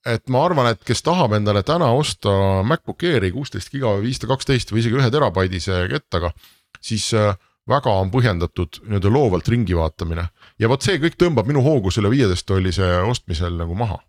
[0.10, 2.32] et ma arvan, et kes tahab endale täna osta
[2.66, 6.32] MacBook Airi kuusteist giga või viissada kaksteist või isegi ühe terabaidise kettaga,
[6.80, 7.36] siis äh,
[7.70, 12.12] väga on põhjendatud nii-öelda loovalt ringi vaatamine ja vot see kõik tõmbab minu hoogu selle
[12.12, 14.00] viieteist tollise ostmisel nagu maha.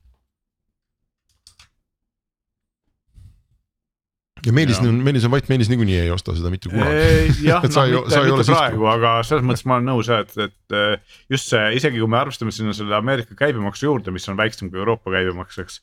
[4.47, 7.35] ja Meelis, Meelis on vait, Meelis niikuinii ei osta seda mitte kunagi.
[7.45, 11.19] jah, noh mitte, mitte praegu, aga selles mõttes ma olen nõus jah, et, et eh,
[11.35, 14.81] just see, isegi kui me arvestame sinna selle Ameerika käibemaksu juurde, mis on väiksem kui
[14.81, 15.83] Euroopa käibemaks, eks.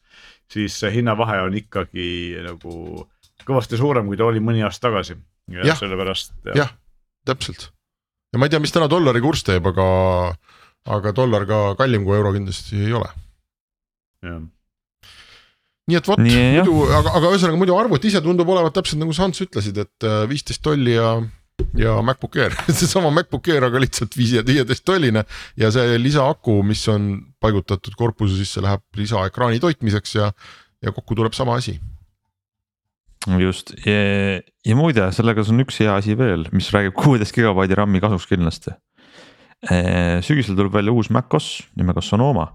[0.54, 2.10] siis see hinnavahe on ikkagi
[2.48, 3.06] nagu
[3.46, 5.14] kõvasti suurem, kui ta oli mõni aasta tagasi
[5.54, 6.34] ja, ja sellepärast.
[6.58, 6.74] jah
[7.28, 7.70] täpselt.
[8.34, 9.88] Ja ma ei tea, mis täna dollari kurss teeb, aga,
[10.98, 13.10] aga dollar ka kallim kui euro kindlasti ei ole.
[15.88, 19.28] nii et vot muidu, aga, aga ühesõnaga muidu arvuti ise tundub olevat täpselt nagu sa
[19.28, 21.16] Ants ütlesid, et äh, viisteist tolli ja
[21.78, 22.54] ja MacBook Air.
[22.80, 25.24] Seesama MacBook Air, aga lihtsalt viieteist tolline.
[25.58, 27.10] Ja see lisaaku, mis on
[27.42, 30.32] paigutatud korpuse sisse, läheb lisaekraani toitmiseks ja,
[30.84, 31.80] ja kokku tuleb sama asi
[33.42, 38.04] just ja, ja muide, sellega on üks hea asi veel, mis räägib kuueteist gigabaidi RAM-i
[38.04, 38.76] kasuks kindlasti.
[40.24, 42.48] sügisel tuleb välja uus MacOS nimega Sonoma.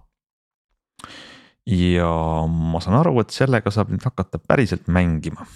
[1.66, 2.12] ja
[2.46, 5.46] ma saan aru, et sellega saab nüüd hakata päriselt mängima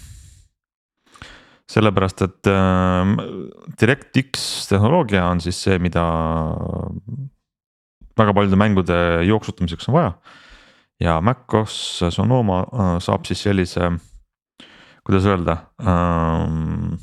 [1.67, 3.13] sellepärast, et äh,
[3.79, 6.03] DirectX tehnoloogia on siis see, mida
[8.17, 10.11] väga paljude mängude jooksutamiseks on vaja.
[10.99, 13.91] ja MacOS Sonoma äh, saab siis sellise,
[15.07, 16.97] kuidas öelda ähm,.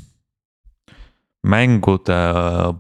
[1.45, 2.21] mängude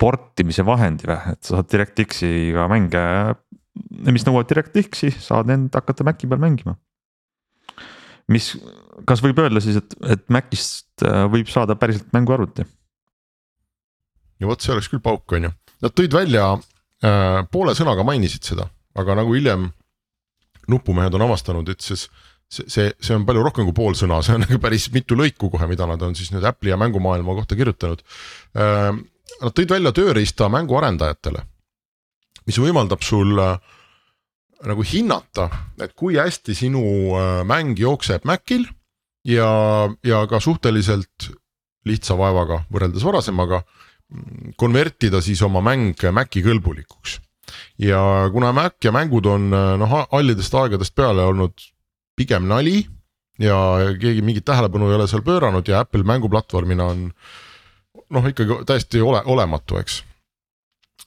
[0.00, 3.02] portimise vahendi või, et sa saad DirectX-iga mänge,
[4.08, 6.76] mis nõuavad DirectX-i, saad end hakata Maci peal mängima
[8.32, 8.54] mis,
[9.08, 12.66] kas võib öelda siis, et, et Macist äh, võib saada päriselt mänguarvuti?
[14.40, 15.52] ja vot see oleks küll pauk, on ju,
[15.84, 18.66] nad tõid välja äh,, poole sõnaga mainisid seda,
[18.98, 19.68] aga nagu hiljem
[20.70, 22.08] nupumehed on avastanud, et siis
[22.54, 25.50] see, see, see on palju rohkem kui pool sõna, see on nagu päris mitu lõiku
[25.52, 28.04] kohe, mida nad on siis nüüd Apple'i ja mängumaailma kohta kirjutanud
[28.58, 28.92] äh,.
[29.40, 31.40] Nad tõid välja tööriista mänguarendajatele,
[32.46, 33.56] mis võimaldab sul äh,
[34.68, 35.48] nagu hinnata,
[35.82, 36.82] et kui hästi sinu
[37.18, 38.68] äh, mäng jookseb Macil
[39.26, 39.48] ja,
[40.06, 41.32] ja ka suhteliselt
[41.88, 43.64] lihtsa vaevaga võrreldes varasemaga
[44.60, 47.18] konvertida siis oma mäng Maci kõlbulikuks.
[47.78, 51.52] ja kuna Mac ja mängud on äh, noh hallidest aegadest peale olnud
[52.16, 52.84] pigem nali
[53.42, 53.56] ja
[54.00, 57.06] keegi mingit tähelepanu ei ole seal pööranud ja Apple mänguplatvormina on
[58.14, 60.02] noh, ikkagi täiesti ole, olematu, eks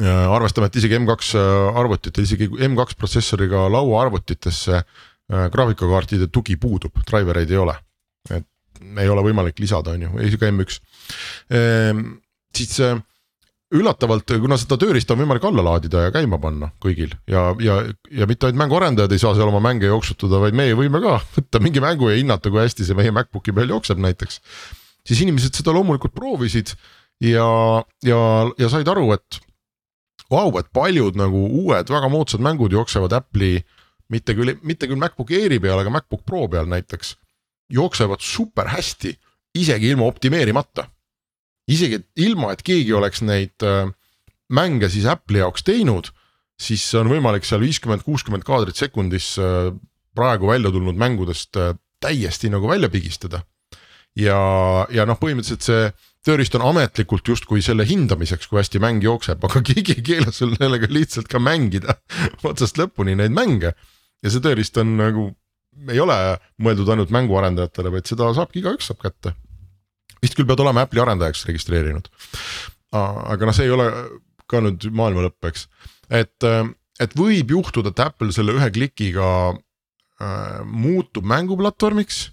[0.05, 7.39] arvestame, et isegi M2 äh, arvutitel, isegi M2 protsessoriga lauaarvutitesse äh, graafikakaartide tugi puudub, driver
[7.41, 7.76] eid ei ole.
[8.30, 8.45] et
[9.01, 10.78] ei ole võimalik lisada, on ju, isegi M1
[11.49, 12.03] ehm,.
[12.55, 12.99] siis äh,
[13.76, 17.82] üllatavalt, kuna seda tööriista on võimalik alla laadida ja käima panna kõigil ja, ja,
[18.15, 21.59] ja mitte ainult mänguarendajad ei saa seal oma mänge jooksutada, vaid meie võime ka võtta
[21.63, 24.39] mingi mängu ja hinnata, kui hästi see meie MacBooki peal jookseb näiteks.
[25.07, 26.72] siis inimesed seda loomulikult proovisid
[27.24, 27.49] ja,
[28.07, 28.22] ja,
[28.57, 29.41] ja said aru, et
[30.32, 33.59] vau, et paljud nagu uued väga moodsad mängud jooksevad Apple'i
[34.13, 37.15] mitte küll, mitte küll MacBook Airi peal, aga MacBook Pro peal näiteks.
[37.68, 39.11] jooksevad super hästi,
[39.59, 40.88] isegi ilma optimeerimata.
[41.68, 43.89] Isegi ilma, et keegi oleks neid äh,
[44.53, 46.09] mänge siis Apple'i jaoks teinud,
[46.59, 49.72] siis on võimalik seal viiskümmend, kuuskümmend kaadrit sekundis äh,
[50.18, 53.43] praegu välja tulnud mängudest äh, täiesti nagu välja pigistada.
[54.18, 54.38] ja,
[54.89, 55.89] ja noh, põhimõtteliselt see
[56.26, 60.55] tööriist on ametlikult justkui selle hindamiseks, kui hästi mäng jookseb, aga keegi ei keela sul
[60.57, 61.99] sellega lihtsalt ka mängida
[62.49, 63.74] otsast lõpuni neid mänge.
[64.24, 65.28] ja see tööriist on nagu,
[65.88, 66.15] ei ole
[66.63, 69.36] mõeldud ainult mänguarendajatele, vaid seda saabki igaüks saab kätte.
[70.24, 72.09] Vist küll pead olema Apple'i arendajaks registreerinud.
[72.93, 73.88] aga noh, see ei ole
[74.47, 75.68] ka nüüd maailma lõpp, eks,
[76.09, 76.47] et,
[77.03, 82.28] et võib juhtuda, et Apple selle ühe klikiga äh, muutub mänguplatvormiks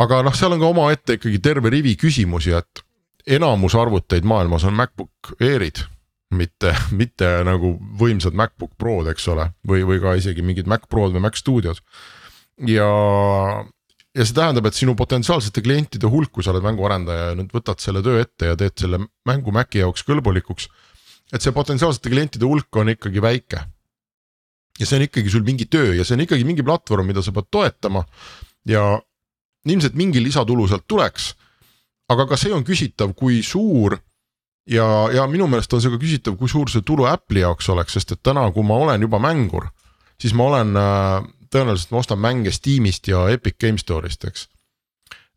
[0.00, 2.84] aga noh, seal on ka omaette ikkagi terve rivi küsimusi, et
[3.36, 5.82] enamus arvuteid maailmas on MacBook Airid,
[6.36, 11.14] mitte, mitte nagu võimsad MacBook Prod, eks ole, või, või ka isegi mingid Mac Prod
[11.16, 11.82] või Mac Studiod.
[12.68, 12.88] ja,
[14.16, 17.82] ja see tähendab, et sinu potentsiaalsete klientide hulk, kui sa oled mänguarendaja ja nüüd võtad
[17.82, 18.98] selle töö ette ja teed selle
[19.28, 20.68] mängu Maci jaoks kõlbulikuks.
[21.32, 23.62] et see potentsiaalsete klientide hulk on ikkagi väike.
[24.78, 27.32] ja see on ikkagi sul mingi töö ja see on ikkagi mingi platvorm, mida sa
[27.32, 28.04] pead toetama
[28.66, 29.00] ja
[29.66, 31.34] ilmselt mingi lisatulu sealt tuleks.
[32.08, 33.98] aga ka see on küsitav, kui suur
[34.66, 37.94] ja, ja minu meelest on see ka küsitav, kui suur see tulu Apple'i jaoks oleks,
[37.94, 39.68] sest et täna, kui ma olen juba mängur,
[40.18, 41.22] siis ma olen äh,
[41.52, 44.48] tõenäoliselt ma ostan mänge Steamist ja Epic Game Store'ist, eks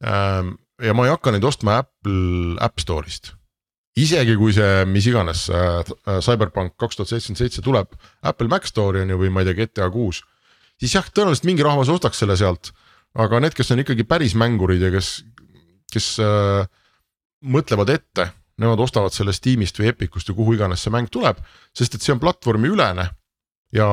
[0.05, 0.57] ähm,.
[0.81, 3.33] ja ma ei hakka neid ostma Apple App Store'ist.
[3.97, 5.81] isegi kui see, mis iganes äh,
[6.21, 9.59] Cyberpunk kaks tuhat seitsekümmend seitse tuleb Apple Mac Store'i on ju, või ma ei tea,
[9.63, 10.23] GTA kuus.
[10.79, 12.73] siis jah, tõenäoliselt mingi rahvas ostaks selle sealt
[13.19, 15.15] aga need, kes on ikkagi päris mängurid ja kes,
[15.93, 16.65] kes äh,
[17.53, 18.29] mõtlevad ette,
[18.61, 21.39] nemad ostavad sellest Steamist või Epicust või kuhu iganes see mäng tuleb,
[21.75, 23.09] sest et see on platvormi ülene.
[23.75, 23.87] Ja,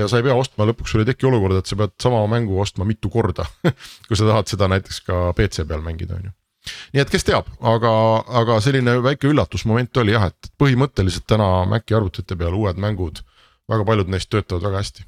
[0.00, 2.58] ja sa ei pea ostma, lõpuks sul ei teki olukorda, et sa pead sama mängu
[2.62, 3.46] ostma mitu korda
[4.08, 6.36] kui sa tahad seda näiteks ka PC peal mängida, on ju
[6.94, 7.92] nii et kes teab, aga,
[8.42, 13.22] aga selline väike üllatusmoment oli jah, et põhimõtteliselt täna Maci arvutite peal uued mängud,
[13.70, 15.06] väga paljud neist töötavad väga hästi,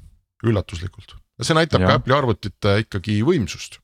[0.49, 1.89] üllatuslikult see näitab ja.
[1.89, 3.79] ka Apple'i arvutite ikkagi võimsust.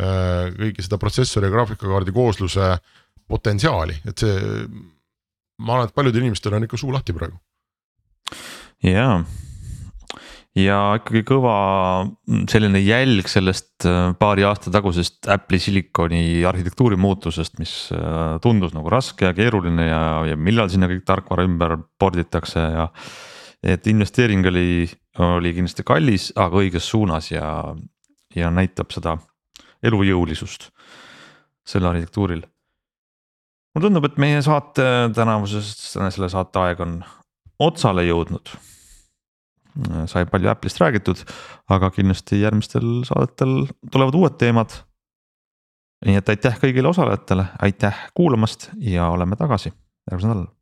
[0.00, 2.72] Äh, kõigi seda protsessori ja graafikakaardi koosluse
[3.30, 4.64] potentsiaali, et see,
[5.60, 7.36] ma arvan, et paljudel inimestel on ikka suu lahti praegu.
[8.86, 9.20] jaa,
[10.58, 11.54] ja ikkagi kõva
[12.50, 18.90] selline jälg sellest äh, paari aasta tagusest Apple'i silikoni arhitektuuri muutusest, mis äh, tundus nagu
[18.90, 22.88] raske ja keeruline ja, ja millal sinna kõik tarkvara ümber porditakse ja
[23.62, 24.88] et investeering oli,
[25.20, 27.74] oli kindlasti kallis, aga õiges suunas ja,
[28.34, 29.18] ja näitab seda
[29.84, 30.70] elujõulisust
[31.66, 32.42] sel arhitektuuril.
[33.74, 34.84] mulle tundub, et meie saate
[35.14, 36.98] tänavuses, selle saate aeg on,
[37.60, 38.50] otsale jõudnud.
[40.10, 41.24] Sai palju Apple'ist räägitud,
[41.70, 44.78] aga kindlasti järgmistel saadetel tulevad uued teemad.
[46.06, 49.68] nii et aitäh kõigile osalejatele, aitäh kuulamast ja oleme tagasi
[50.10, 50.59] järgmisel nädalal